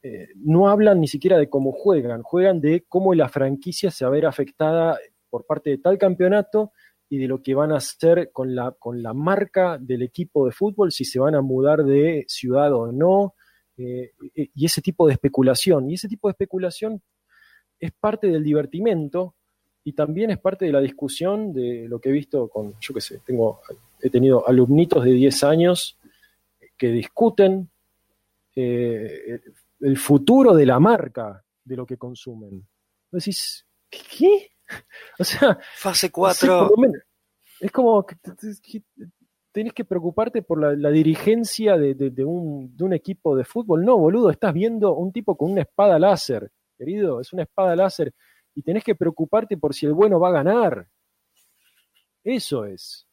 [0.03, 4.11] eh, no hablan ni siquiera de cómo juegan, juegan de cómo la franquicia se va
[4.11, 4.99] a ver afectada
[5.31, 6.73] por parte de tal campeonato
[7.09, 10.53] y de lo que van a hacer con la, con la marca del equipo de
[10.53, 13.35] fútbol, si se van a mudar de ciudad o no,
[13.77, 15.91] eh, y ese tipo de especulación.
[15.91, 17.03] Y ese tipo de especulación
[17.79, 19.35] es parte del divertimento
[19.85, 23.01] y también es parte de la discusión de lo que he visto con, yo qué
[23.01, 23.61] sé, tengo,
[24.01, 25.99] he tenido alumnitos de 10 años
[26.77, 27.71] que discuten
[28.55, 29.41] eh,
[29.83, 32.67] el futuro de la marca de lo que consumen.
[33.11, 34.49] Decís, ¿qué?
[35.19, 36.71] O sea, fase 4.
[37.61, 38.17] es como que
[39.53, 41.93] tenés que preocuparte por la, dirigencia de,
[42.25, 43.85] un, de, un, equipo de fútbol.
[43.85, 48.15] No, boludo, estás viendo un tipo con una espada láser, querido, es una espada láser,
[48.55, 50.89] y tenés que preocuparte por si el bueno va a ganar.
[52.25, 53.07] Eso es.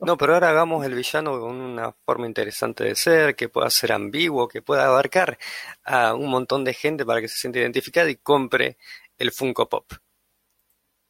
[0.00, 3.92] No, pero ahora hagamos el villano con una forma interesante de ser, que pueda ser
[3.92, 5.38] ambiguo, que pueda abarcar
[5.84, 8.76] a un montón de gente para que se sienta identificada y compre
[9.18, 9.90] el Funko Pop.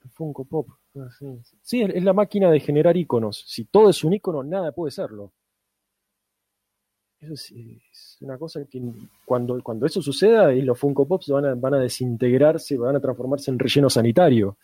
[0.02, 1.08] El Funko Pop, ah,
[1.62, 1.82] sí.
[1.82, 3.44] es la máquina de generar iconos.
[3.46, 5.32] Si todo es un icono, nada puede serlo.
[7.20, 8.80] Eso es, una cosa que
[9.26, 13.50] cuando, cuando eso suceda los Funko Pops van a, van a desintegrarse, van a transformarse
[13.50, 14.56] en relleno sanitario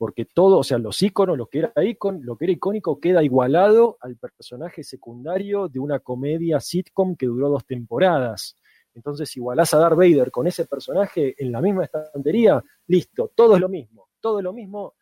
[0.00, 1.74] porque todo, o sea, los iconos, lo que era
[2.22, 7.50] lo que era icónico queda igualado al personaje secundario de una comedia sitcom que duró
[7.50, 8.56] dos temporadas.
[8.94, 13.60] Entonces, igualás a Darth Vader con ese personaje en la misma estantería, listo, todo es
[13.60, 14.94] lo mismo, todo es lo mismo,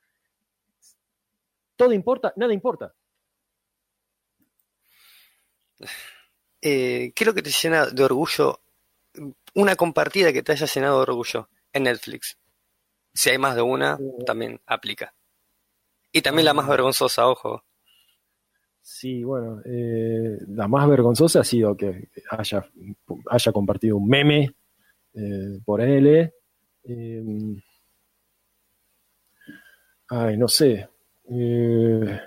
[1.76, 2.92] todo importa, nada importa.
[6.60, 8.58] Eh, ¿Qué es lo que te llena de orgullo?
[9.54, 12.36] Una compartida que te haya llenado de orgullo en Netflix.
[13.18, 15.12] Si hay más de una, también aplica.
[16.12, 17.64] Y también la más vergonzosa, ojo.
[18.80, 22.64] Sí, bueno, eh, la más vergonzosa ha sido que haya,
[23.28, 24.54] haya compartido un meme
[25.14, 26.30] eh, por él.
[26.84, 27.24] Eh,
[30.10, 30.88] ay, no sé.
[31.28, 32.20] es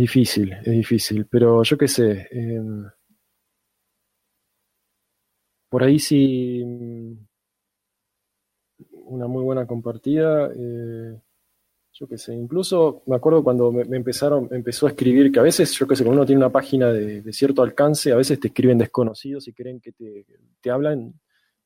[0.00, 2.28] difícil, es difícil, pero yo qué sé.
[5.68, 7.23] por ahí sí,
[9.06, 10.50] una muy buena compartida
[11.94, 15.72] yo qué sé, incluso me acuerdo cuando me, empezaron, empezó a escribir, que a veces,
[15.78, 18.78] yo qué sé, cuando uno tiene una página de, cierto alcance, a veces te escriben
[18.78, 21.14] desconocidos y creen que te, hablan,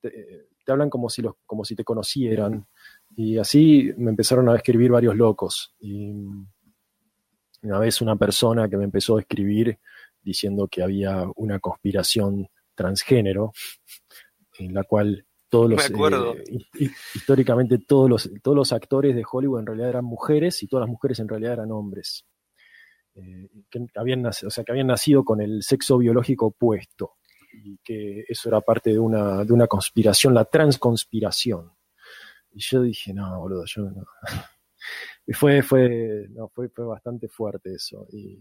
[0.03, 2.66] te, hablan como si los, como si te conocieran.
[3.16, 5.74] Y así me empezaron a escribir varios locos.
[5.81, 6.12] Y
[7.62, 9.79] una vez una persona que me empezó a escribir
[10.22, 13.55] diciendo que había una conspiración transgénero,
[14.59, 19.67] en la cual todos los eh, históricamente todos los todos los actores de Hollywood en
[19.67, 22.27] realidad eran mujeres y todas las mujeres en realidad eran hombres.
[23.15, 27.17] Eh, que habían nacido, o sea que habían nacido con el sexo biológico opuesto
[27.53, 31.73] y que eso era parte de una de una conspiración la transconspiración.
[32.53, 34.07] Y yo dije no boludo yo no
[35.27, 38.07] y fue fue no fue, fue bastante fuerte eso.
[38.13, 38.39] Y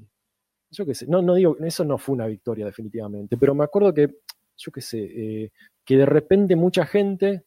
[0.70, 3.94] yo qué sé no no digo eso no fue una victoria definitivamente pero me acuerdo
[3.94, 4.20] que
[4.58, 5.52] yo qué sé eh,
[5.86, 7.44] que de repente mucha gente,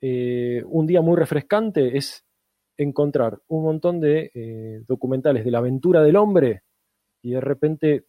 [0.00, 2.24] eh, un día muy refrescante es
[2.76, 6.62] encontrar un montón de eh, documentales de la aventura del hombre
[7.22, 8.04] y de repente,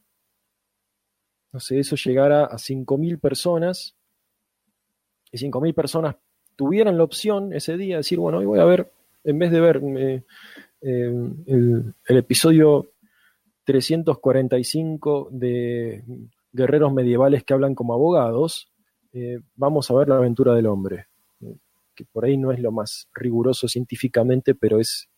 [1.52, 3.96] no sé, eso llegara a 5.000 personas
[5.32, 6.16] y 5.000 personas
[6.56, 8.92] tuvieran la opción ese día de decir, bueno, hoy voy a ver,
[9.24, 10.24] en vez de ver eh,
[10.82, 12.94] el, el episodio
[13.64, 16.04] 345 de
[16.54, 18.72] guerreros medievales que hablan como abogados,
[19.12, 21.08] eh, vamos a ver la aventura del hombre,
[21.42, 21.58] eh,
[21.96, 25.10] que por ahí no es lo más riguroso científicamente, pero es,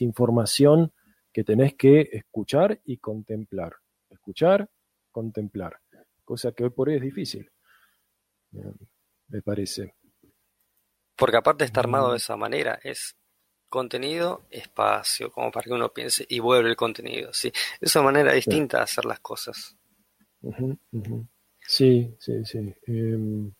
[0.00, 0.92] información
[1.32, 3.76] que tenés que escuchar y contemplar.
[4.10, 4.68] Escuchar,
[5.10, 5.78] contemplar,
[6.24, 7.50] cosa que hoy por hoy es difícil,
[8.52, 8.72] eh,
[9.28, 9.94] me parece.
[11.16, 13.16] Porque aparte está armado de esa manera, es
[13.70, 17.32] contenido, espacio, como para que uno piense y vuelve el contenido.
[17.32, 17.50] ¿sí?
[17.80, 19.79] Es una manera distinta de hacer las cosas.
[21.66, 22.74] Sí, sí, sí.
[22.86, 23.52] Em,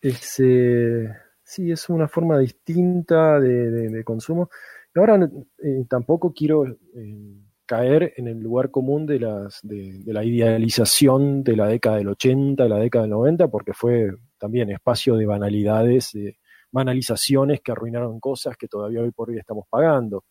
[0.00, 1.08] es, eh,
[1.42, 4.50] sí, es una forma distinta de, consumo.
[4.94, 5.30] ahora
[5.62, 7.36] eh, tampoco quiero eh,
[7.66, 12.62] caer en el lugar común de, las, de, la idealización de la década del 80,
[12.62, 16.36] de la década del 90, porque fue también espacio de banalidades, de
[16.70, 20.24] banalizaciones que arruinaron cosas que todavía hoy por hoy estamos pagando.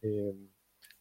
[0.00, 0.48] Em,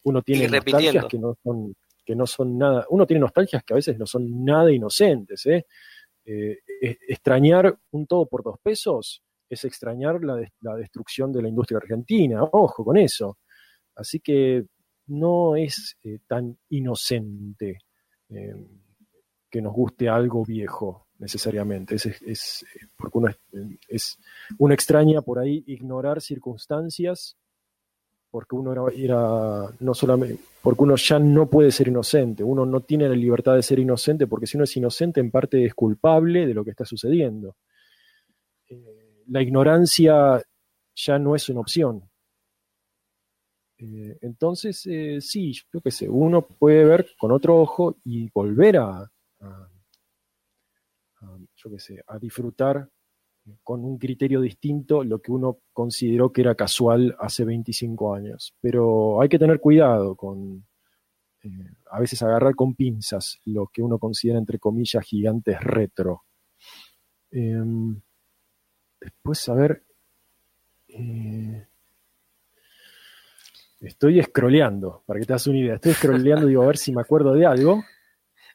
[0.03, 1.75] uno tiene nostalgias que no son
[2.07, 5.45] que no son nada, uno tiene nostalgias que a veces no son nada inocentes.
[5.45, 5.65] ¿eh?
[6.23, 10.37] Eh, extrañar un todo por dos pesos es extrañar la,
[10.77, 13.39] destrucción de la industria argentina, ojo con eso.
[13.93, 14.67] Así que
[15.07, 17.79] no es eh, tan inocente
[19.49, 21.95] que nos guste algo viejo necesariamente.
[21.95, 22.65] Es, es,
[22.95, 23.29] porque uno,
[23.89, 24.17] es,
[24.57, 27.37] uno extraña por ahí ignorar circunstancias
[28.29, 33.07] porque uno era, no solamente, porque uno ya no puede ser inocente, uno no tiene
[33.07, 36.53] la libertad de ser inocente, porque si uno es inocente, en parte es culpable de
[36.53, 37.55] lo que está sucediendo.
[38.69, 40.41] Eh, la ignorancia
[40.95, 42.03] ya no es una opción.
[43.77, 48.77] Eh, entonces, eh, sí, yo qué sé, uno puede ver con otro ojo y volver
[48.77, 49.11] a,
[51.55, 52.89] yo qué sé, a disfrutar
[53.63, 58.53] con un criterio distinto lo que uno consideró que era casual hace 25 años.
[58.61, 60.65] Pero hay que tener cuidado con
[61.43, 61.49] eh,
[61.91, 66.23] a veces agarrar con pinzas lo que uno considera entre comillas gigantes retro.
[67.31, 68.01] Em,
[68.99, 69.83] después, a ver.
[70.87, 71.67] Eh,
[73.81, 75.75] estoy scrolleando, para que te hagas una idea.
[75.75, 77.83] Estoy scrolleando, digo, a ver si me acuerdo de algo.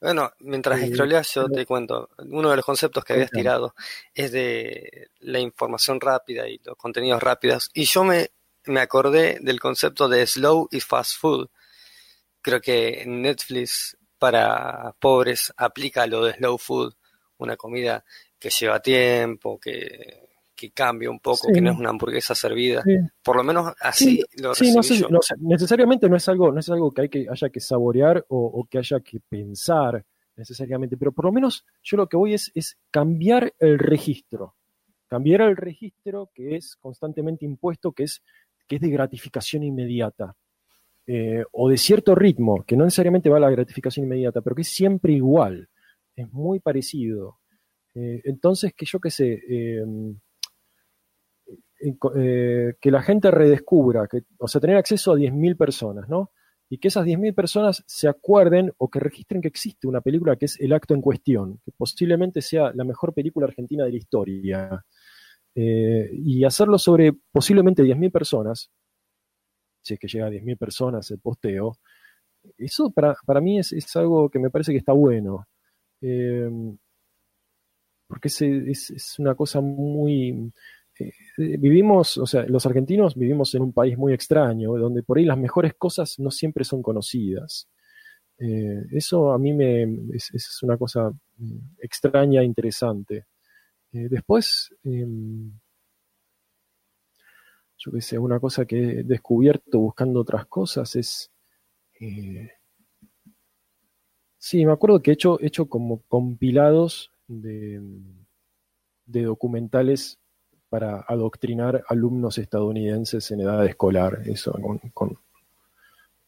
[0.02, 0.90] Bueno, mientras eh,
[1.32, 3.72] yo te cuento, uno de los conceptos que habías tirado
[4.12, 7.70] es de la información rápida y los contenidos rápidos.
[7.72, 8.30] Y yo me,
[8.64, 11.48] me acordé del concepto de slow y fast food.
[12.40, 16.94] Creo que Netflix para pobres aplica lo de slow food,
[17.36, 18.04] una comida
[18.40, 20.31] que lleva tiempo, que
[20.62, 22.84] que cambie un poco, que no es una hamburguesa servida.
[23.24, 24.72] Por lo menos así lo sí,
[25.10, 28.64] no, necesariamente no es algo, no es algo que, hay que haya que saborear o,
[28.70, 30.04] que haya que pensar
[30.36, 34.54] necesariamente, pero por lo menos yo lo que voy es, es cambiar el registro.
[35.08, 38.22] Cambiar el registro que es constantemente impuesto, que es,
[38.68, 40.36] que es de gratificación inmediata.
[41.08, 44.62] Eh, o de cierto ritmo, que no necesariamente va a la gratificación inmediata, pero que
[44.62, 45.68] es siempre igual,
[46.14, 47.40] es muy parecido.
[47.96, 49.84] Eh, entonces, que yo qué sé, eh,
[52.14, 54.08] eh, que la gente redescubra,
[54.38, 56.30] o sea, tener acceso a 10.000 personas, ¿no?
[56.72, 60.46] y que esas 10.000 personas se acuerden o que registren que existe una película que
[60.46, 64.84] es El acto en cuestión, que posiblemente sea la mejor película argentina de la historia.
[65.54, 68.70] Eh, y hacerlo sobre posiblemente 10.000 personas,
[69.82, 71.76] si es que llega a 10.000 personas el posteo,
[72.56, 75.46] eso para, mí es, algo que me parece que está bueno.
[76.00, 76.48] Eh,
[78.06, 80.50] porque es, es, una cosa muy
[80.98, 81.12] eh,
[81.58, 85.38] vivimos, o sea, los argentinos vivimos en un país muy extraño, donde por ahí las
[85.38, 87.68] mejores cosas no siempre son conocidas.
[88.38, 89.84] Eh, eso a mí me,
[90.14, 93.26] es, una cosa mm, extraña, e interesante.
[93.92, 95.52] Eh, después, em,
[97.78, 101.30] yo qué sé, una cosa que he descubierto buscando otras cosas es...
[104.38, 107.80] sí, me acuerdo que he hecho, hecho como compilados de,
[109.06, 110.21] de documentales
[110.72, 114.52] para adoctrinar alumnos estadounidenses en edad escolar, eso,
[114.94, 115.18] con,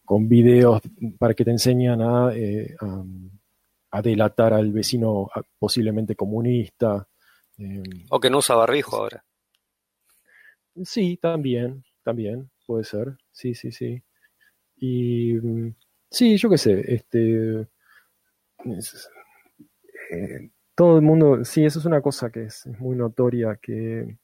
[0.05, 0.83] con, videos
[1.17, 2.75] para que te enseñan a, eh,
[3.89, 7.07] a, delatar al vecino posiblemente comunista.
[7.57, 9.25] Em, o que no usa barbijo ahora.
[10.83, 13.99] Sí, también, también, puede ser, sí, sí, sí.
[14.75, 15.73] Y mm,
[16.11, 17.67] sí, yo qué sé, este...
[20.11, 24.19] Eh, todo el mundo, sí, eso es una cosa que es muy notoria, que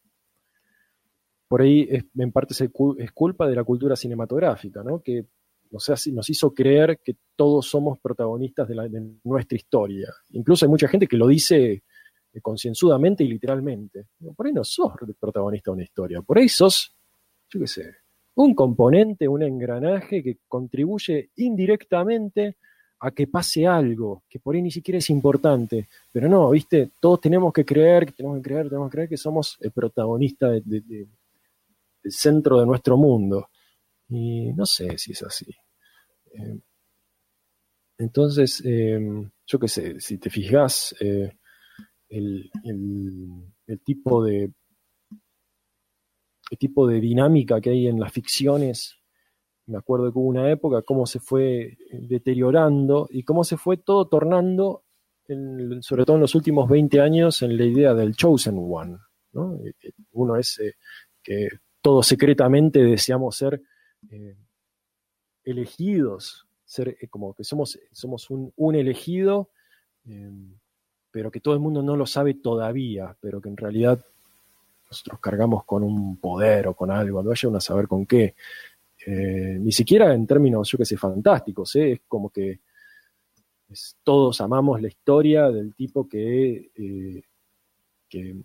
[1.52, 1.86] por ahí
[2.18, 5.02] en parte es, culpa de la cultura cinematográfica, ¿no?
[5.02, 5.26] que
[5.70, 10.14] nos, hizo creer que todos somos protagonistas de, nuestra historia.
[10.30, 11.84] Incluso hay mucha gente que lo dice
[12.32, 14.06] eh, concienzudamente y literalmente.
[14.34, 16.96] Por ahí no sos protagonista de una historia, por ahí sos,
[17.50, 17.96] yo qué sé,
[18.36, 22.56] un componente, un engranaje que contribuye indirectamente
[23.02, 25.90] a que pase algo, que por ahí ni siquiera es importante.
[26.14, 29.58] Pero no, viste, todos tenemos que creer, tenemos que creer, tenemos que creer que somos
[29.60, 30.62] el protagonista de,
[32.04, 33.50] el centro de nuestro mundo.
[34.10, 35.46] Y no sé si es así.
[36.34, 36.60] Eh,
[37.98, 39.00] entonces, eh,
[39.46, 41.32] yo qué sé, si te fijas, eh,
[42.10, 42.52] el,
[43.86, 44.52] tipo de
[46.50, 48.98] el tipo de dinámica que hay en las ficciones,
[49.68, 54.10] me acuerdo que hubo una época, cómo se fue deteriorando y cómo se fue todo
[54.10, 54.84] tornando,
[55.80, 58.98] sobre todo en los últimos 20 años, en la idea del chosen one.
[60.12, 60.60] Uno es
[61.24, 61.48] que
[61.82, 63.62] todos secretamente deseamos ser
[64.10, 64.38] eh,
[65.44, 69.50] elegidos, ser eh, como que somos, somos un, elegido,
[70.06, 70.54] em,
[71.10, 74.04] pero que todo el mundo no lo sabe todavía, pero que en realidad
[74.90, 78.36] nosotros cargamos con un poder o con algo, no vaya a saber con qué.
[79.06, 82.60] Eh, ni siquiera en términos, yo que sé, fantásticos, es como que
[84.04, 86.72] todos amamos la historia del tipo que,
[88.10, 88.36] que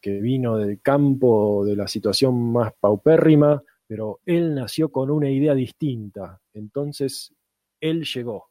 [0.00, 5.54] que vino del campo de la situación más paupérrima, pero él nació con una idea
[5.54, 7.34] distinta, entonces
[7.80, 8.50] él llegó.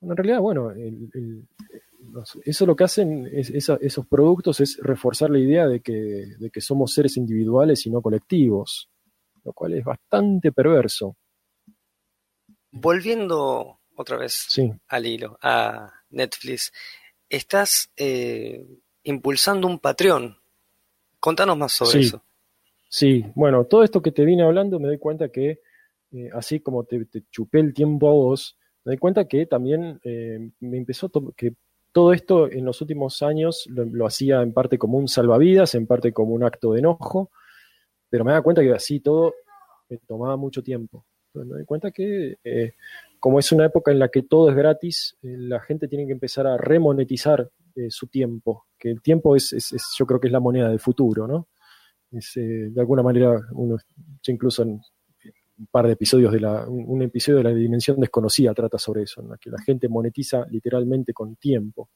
[0.00, 0.72] en realidad, bueno,
[2.44, 6.92] eso lo que hacen esos productos es reforzar la idea de que, de que somos
[6.92, 8.88] seres individuales y no colectivos,
[9.44, 11.16] lo cual es bastante perverso.
[12.70, 14.46] Volviendo otra vez
[14.88, 16.72] al hilo, a Netflix,
[17.28, 18.64] estás eh,
[19.02, 20.37] impulsando un Patreon.
[21.20, 22.22] Contanos más sobre eso.
[22.88, 25.60] Sí, bueno, todo esto que te vine hablando me doy cuenta que,
[26.12, 30.50] eh, así como te, chupé el tiempo a vos, me doy cuenta que también eh,
[30.60, 31.54] me empezó que
[31.92, 36.12] todo esto en los últimos años lo, hacía en parte como un salvavidas, en parte
[36.12, 37.30] como un acto de enojo,
[38.08, 39.34] pero me da cuenta que así todo
[39.88, 41.04] me tomaba mucho tiempo.
[41.34, 42.74] me doy cuenta que eh,
[43.20, 46.46] como es una época en la que todo es gratis, la gente tiene que empezar
[46.46, 49.54] a remonetizar eh, su tiempo, que el tiempo es,
[49.96, 51.48] yo creo que es la moneda del futuro, ¿no?
[52.10, 53.76] Eh, de alguna manera, uno,
[54.26, 54.80] incluso en
[55.58, 59.20] un par de episodios de la, un, episodio de la dimensión desconocida trata sobre eso,
[59.22, 61.90] en la que la gente monetiza literalmente con tiempo.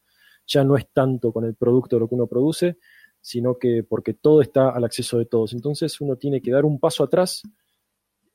[0.46, 2.78] Ya no es tanto con el producto de lo que uno produce,
[3.20, 5.52] sino que porque todo está al acceso de todos.
[5.52, 7.42] Entonces uno tiene que dar un paso atrás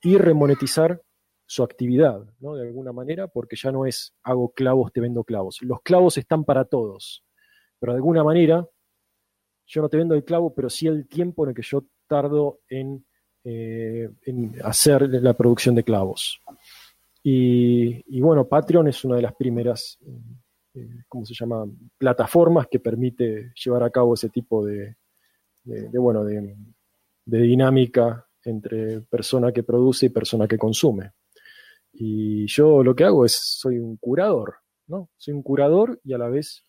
[0.02, 1.00] y remonetizar
[1.46, 2.56] su actividad, ¿no?
[2.56, 5.58] De alguna manera, porque ya no es hago clavos, te vendo clavos.
[5.62, 7.24] Los clavos están para todos
[7.78, 8.66] pero de alguna manera
[9.68, 12.60] yo no te vendo el clavo, pero sí el tiempo en el que yo tardo
[12.68, 13.04] en,
[13.44, 14.08] eh,
[14.64, 16.40] hacer la producción de clavos.
[17.22, 19.98] Y, bueno, Patreon es una de las primeras,
[20.74, 21.66] eh, ¿cómo se llama?,
[21.98, 24.96] plataformas que permite llevar a cabo ese tipo de,
[25.92, 26.56] bueno, de,
[27.26, 31.12] dinámica entre persona que produce y persona que consume.
[31.92, 34.54] Y yo lo que hago es, soy un curador,
[34.86, 35.10] ¿no?
[35.18, 36.64] Soy un curador y a la vez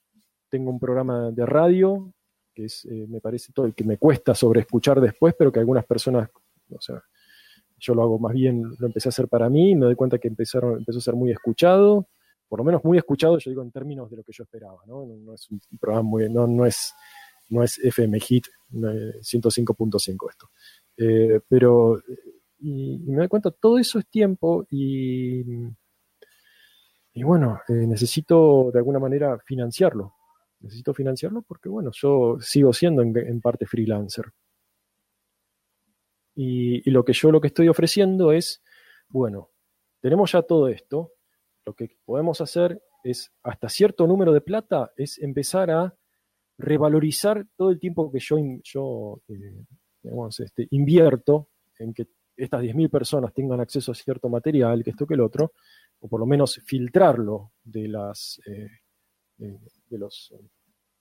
[0.49, 2.13] tengo un programa de radio,
[2.53, 5.59] que es, eh, me parece todo el que me cuesta sobre escuchar después, pero que
[5.59, 6.29] algunas personas,
[6.69, 7.01] o sea,
[7.77, 10.27] yo lo hago más bien, lo empecé a hacer para mí, me doy cuenta que
[10.27, 12.07] empezaron, empezó a ser muy escuchado,
[12.47, 15.05] por lo menos muy escuchado, yo digo en términos de lo que yo esperaba, ¿no?
[15.05, 16.93] No, es un programa muy, no, no es,
[17.49, 20.49] no es FM Hit 105.5 esto.
[20.97, 22.01] Eh, pero,
[22.59, 25.41] y, me doy cuenta, todo eso es tiempo y,
[27.13, 30.15] y bueno, eh, necesito de alguna manera financiarlo.
[30.61, 34.33] Necesito financiarlo porque, bueno, yo sigo siendo en parte freelancer.
[36.41, 38.63] Y, lo que yo lo que estoy ofreciendo es,
[39.09, 39.49] bueno,
[39.99, 41.11] tenemos ya todo esto,
[41.65, 45.93] lo que podemos hacer es, hasta cierto número de plata, es empezar a
[46.57, 49.65] revalorizar todo el tiempo que yo, yo eh,
[50.39, 52.07] este, invierto en que
[52.37, 55.51] estas 10.000 personas tengan acceso a cierto material, que esto que el otro,
[55.99, 58.69] o por lo menos filtrarlo de las eh,
[59.89, 60.33] de, los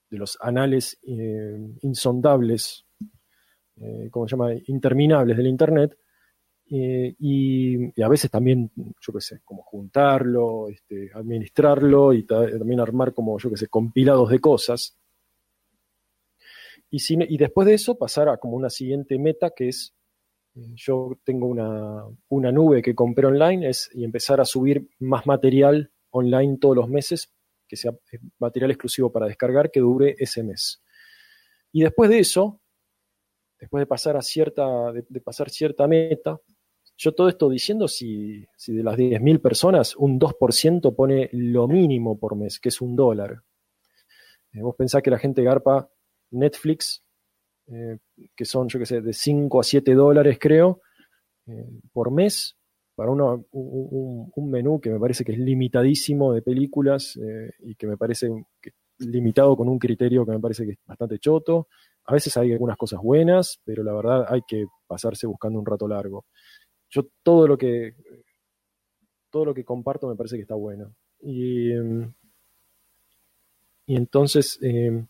[0.09, 2.85] de los anales eh, insondables
[3.81, 5.97] eh, ¿cómo se llama?, interminables del Internet,
[6.71, 13.13] eh, y, a veces también, yo qué sé, como juntarlo, este, administrarlo y también armar
[13.13, 14.97] como, yo qué sé, compilados de cosas.
[16.91, 16.99] Y,
[17.33, 19.93] y después de eso pasar a como una siguiente meta que es,
[20.53, 25.91] yo tengo una, una nube que compré online es, y empezar a subir más material
[26.11, 27.31] online todos los meses,
[27.69, 27.91] que sea
[28.39, 30.81] material exclusivo para descargar, que dure ese mes.
[31.71, 32.59] Y después de eso,
[33.59, 36.41] después de pasar cierta, de, pasar cierta meta,
[36.97, 42.19] yo todo esto diciendo si, si de las 10.000 personas un 2% pone lo mínimo
[42.19, 43.43] por mes, que es un dólar.
[44.51, 45.89] Eh, vos pensás que la gente garpa
[46.31, 47.03] Netflix,
[47.67, 47.99] eh,
[48.35, 50.81] que son, yo qué sé, de 5 a 7 dólares creo,
[51.45, 52.57] eh, por mes,
[52.99, 57.17] para uno, un, menú que me parece que es limitadísimo de películas
[57.63, 58.29] y que me parece
[58.97, 61.67] limitado con un criterio que me parece que es bastante choto
[62.09, 65.87] a veces hay algunas cosas buenas, pero la verdad hay que pasarse buscando un rato
[65.87, 66.25] largo.
[66.89, 67.93] Yo todo lo que
[69.29, 70.95] todo lo que comparto me parece que está bueno.
[71.21, 72.11] Y, em,
[73.85, 75.05] y entonces, eh,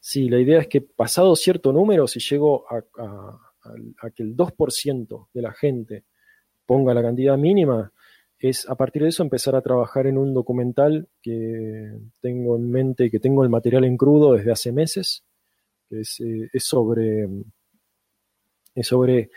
[0.00, 2.82] sí, la idea es que pasado cierto número, si llego a,
[4.00, 6.04] a que el 2% de la gente
[6.66, 7.92] ponga la cantidad mínima,
[8.38, 13.10] es a partir de eso empezar a trabajar en un documental que tengo en mente,
[13.10, 15.24] que tengo el material en crudo desde hace meses,
[15.88, 17.28] que eh, es, sobre,
[18.74, 19.30] es sobre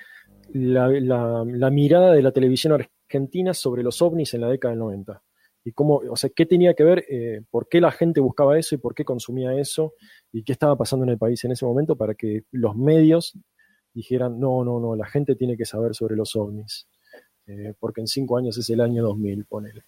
[0.53, 5.23] la, mirada de la televisión argentina sobre los ovnis en la década del 90.
[5.65, 8.75] Y cómo, o sea, qué tenía que ver, eh, por qué la gente buscaba eso
[8.75, 9.93] y por qué consumía eso
[10.31, 13.37] y qué estaba pasando en el país en ese momento para que los medios
[13.93, 16.87] dijeran, no, no, no, la gente tiene que saber sobre los ovnis,
[17.49, 19.83] eh, porque en cinco años es el año 2000, ponele.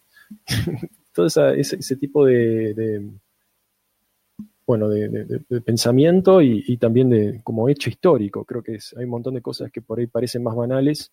[1.14, 3.08] Todo ese, tipo de,
[4.66, 8.46] bueno, de, pensamiento y, también de como hecho histórico.
[8.46, 11.12] Creo que hay un montón de cosas que por ahí parecen más banales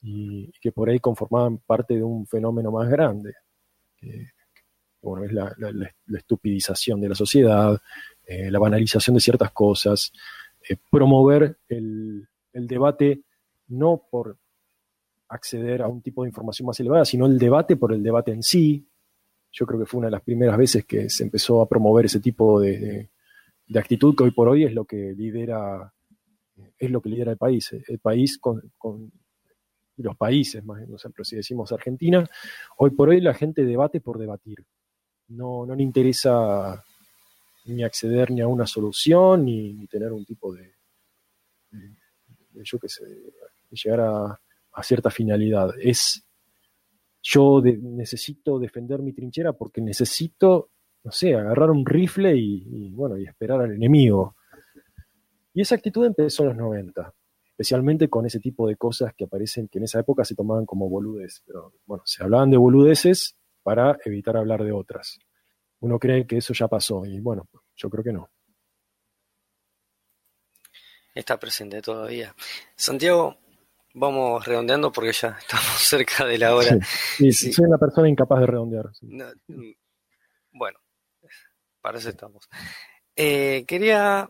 [0.00, 3.34] y que por ahí conformaban parte de un fenómeno más grande.
[5.02, 5.54] bueno, es la,
[6.16, 7.78] estupidización de la sociedad,
[8.24, 10.12] eh, la banalización de ciertas cosas,
[10.66, 13.20] eh, promover el debate
[13.68, 14.38] no por
[15.28, 18.42] acceder a un tipo de información más elevada, sino el debate por el debate en
[18.42, 18.86] sí,
[19.54, 22.20] yo creo que fue una de las primeras veces que se empezó a promover ese
[22.20, 23.08] tipo de,
[23.74, 25.92] actitud que hoy por hoy es lo que lidera
[26.78, 27.72] es lo que lidera el país.
[27.86, 28.62] El país con,
[29.96, 32.28] los países, más por ejemplo, si decimos Argentina,
[32.78, 34.64] hoy por hoy la gente debate por debatir.
[35.28, 36.84] No, no le interesa
[37.66, 40.74] ni acceder ni a una solución, ni, tener un tipo de,
[42.62, 43.04] yo qué sé,
[43.70, 44.40] llegar a,
[44.74, 45.70] a, cierta finalidad.
[45.80, 46.26] Es
[47.22, 50.70] yo necesito defender mi trinchera porque necesito,
[51.02, 54.36] no sé, agarrar un rifle y, bueno, y esperar al enemigo.
[55.54, 57.14] Y esa actitud empezó en los 90,
[57.46, 60.88] especialmente con ese tipo de cosas que aparecen, que en esa época se tomaban como
[60.90, 65.18] boludes, pero bueno, se hablaban de boludeces para evitar hablar de otras.
[65.80, 68.30] Uno cree que eso ya pasó y bueno, yo creo que no.
[71.14, 72.34] Está presente todavía.
[72.74, 73.38] Santiago,
[73.94, 76.78] Vamos redondeando porque ya estamos cerca de la hora.
[77.16, 78.90] Sí, soy una persona incapaz de redondear.
[79.02, 79.70] Mm,
[80.52, 80.78] bueno,
[81.80, 82.48] para eso estamos.
[83.16, 84.28] Eh, quería,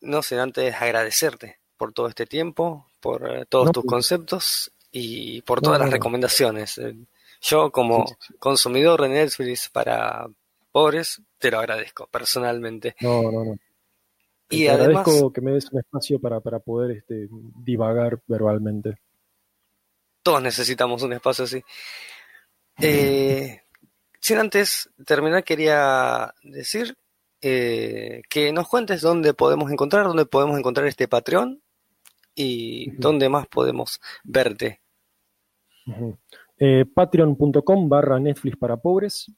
[0.00, 3.90] no sé, antes agradecerte por todo este tiempo, por eh, todos tus pues.
[3.90, 6.78] conceptos y por todas las recomendaciones.
[6.78, 6.96] Eh,
[7.40, 8.04] yo como
[8.38, 10.26] consumidor de Netflix para
[10.72, 12.96] pobres, te lo agradezco personalmente.
[13.00, 13.56] No, no, no.
[14.50, 18.98] Y te agradezco que me des un espacio para, para poder este, divagar verbalmente.
[20.24, 21.62] Todos necesitamos un espacio así.
[22.80, 23.60] Eh,
[24.20, 26.96] sin antes terminar, quería decir
[27.42, 31.60] eh, que nos cuentes dónde podemos encontrar, dónde podemos encontrar este Patreon
[32.34, 34.80] y dónde más podemos verte
[36.58, 39.30] Eh, Patreon.com barra Netflix para pobres.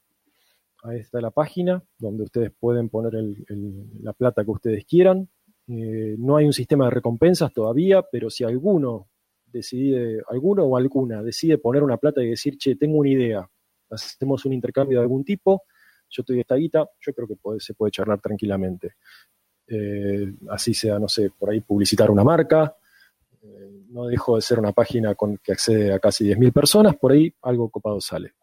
[0.83, 3.13] Ahí está la página donde ustedes pueden poner
[4.01, 5.27] la plata que ustedes quieran.
[5.67, 9.09] Eh, no hay un sistema de recompensas todavía, pero si alguno
[9.51, 13.49] decide, alguno o alguna decide poner una plata y decir, che, tengo una idea,
[13.89, 15.63] hacemos un intercambio de algún tipo,
[16.09, 18.95] yo estoy esta guita, yo creo que se puede charlar tranquilamente.
[19.67, 22.75] Eh, así sea, no sé, por ahí publicitar una marca,
[23.41, 27.11] eh, no dejo de ser una página con, que accede a casi 10.000 personas, por
[27.11, 28.33] ahí algo copado sale.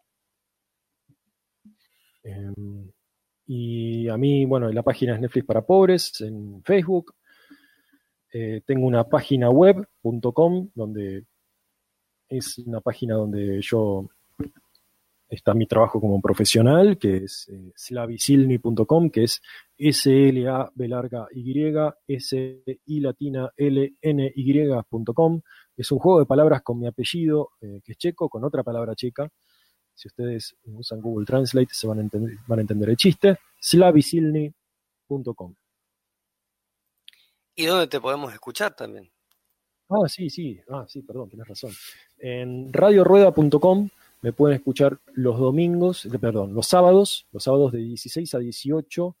[2.23, 2.91] Em,
[3.47, 7.13] y a mí, bueno, la página es Netflix para pobres en Facebook.
[8.37, 11.23] Eh, tengo una página web.com donde
[12.27, 14.09] es una página donde yo
[15.29, 19.41] está mi trabajo como profesional, que es eh, slavisilni.com, que es
[19.77, 21.73] S-L-A B larga Y,
[22.09, 25.41] S-I latina L-N Y.com.
[25.77, 28.95] Es un juego de palabras con mi apellido, eh, que es checo, con otra palabra
[28.95, 29.29] checa.
[29.93, 33.37] Si ustedes usan Google Translate se van a entender, van a entender el chiste.
[33.61, 35.55] slavisilni.com.
[37.55, 39.09] ¿Y dónde te podemos escuchar también?
[39.89, 41.71] Ah, sí, sí, ah, sí, perdón, tienes razón.
[42.17, 43.89] En radiorueda.com
[44.21, 49.17] me pueden escuchar los domingos, perdón, los sábados, los sábados de 16 a 18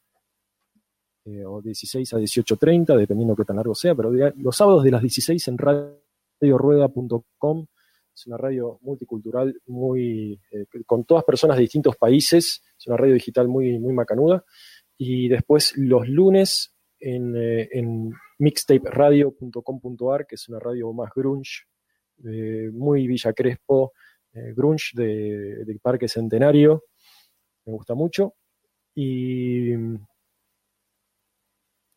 [1.25, 5.01] eh, o 16 a 18.30, dependiendo qué tan largo sea, pero los sábados de las
[5.01, 7.67] 16 en radiorueda.com
[8.15, 13.13] es una radio multicultural, muy eh, con todas personas de distintos países, es una radio
[13.13, 14.43] digital muy, muy macanuda.
[14.97, 21.65] Y después los lunes en, eh, en mixtaperadio.com.ar, que es una radio más grunge,
[22.71, 23.93] muy Villa Crespo,
[24.35, 26.83] eh, grunge de, Parque Centenario,
[27.65, 28.33] me gusta mucho.
[28.93, 29.71] Y,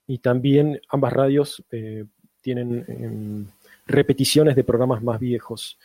[0.06, 2.04] y también ambas radios eh,
[2.40, 3.46] tienen em,
[3.86, 5.78] repeticiones de programas más viejos.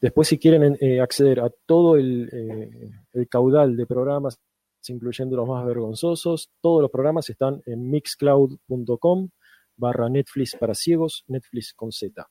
[0.00, 4.40] Después, si quieren eh, acceder a todo el, el, caudal de programas,
[4.88, 9.28] incluyendo los más vergonzosos, todos los programas están en mixcloud.com
[9.80, 12.28] barra Netflix para ciegos, Netflix con Z.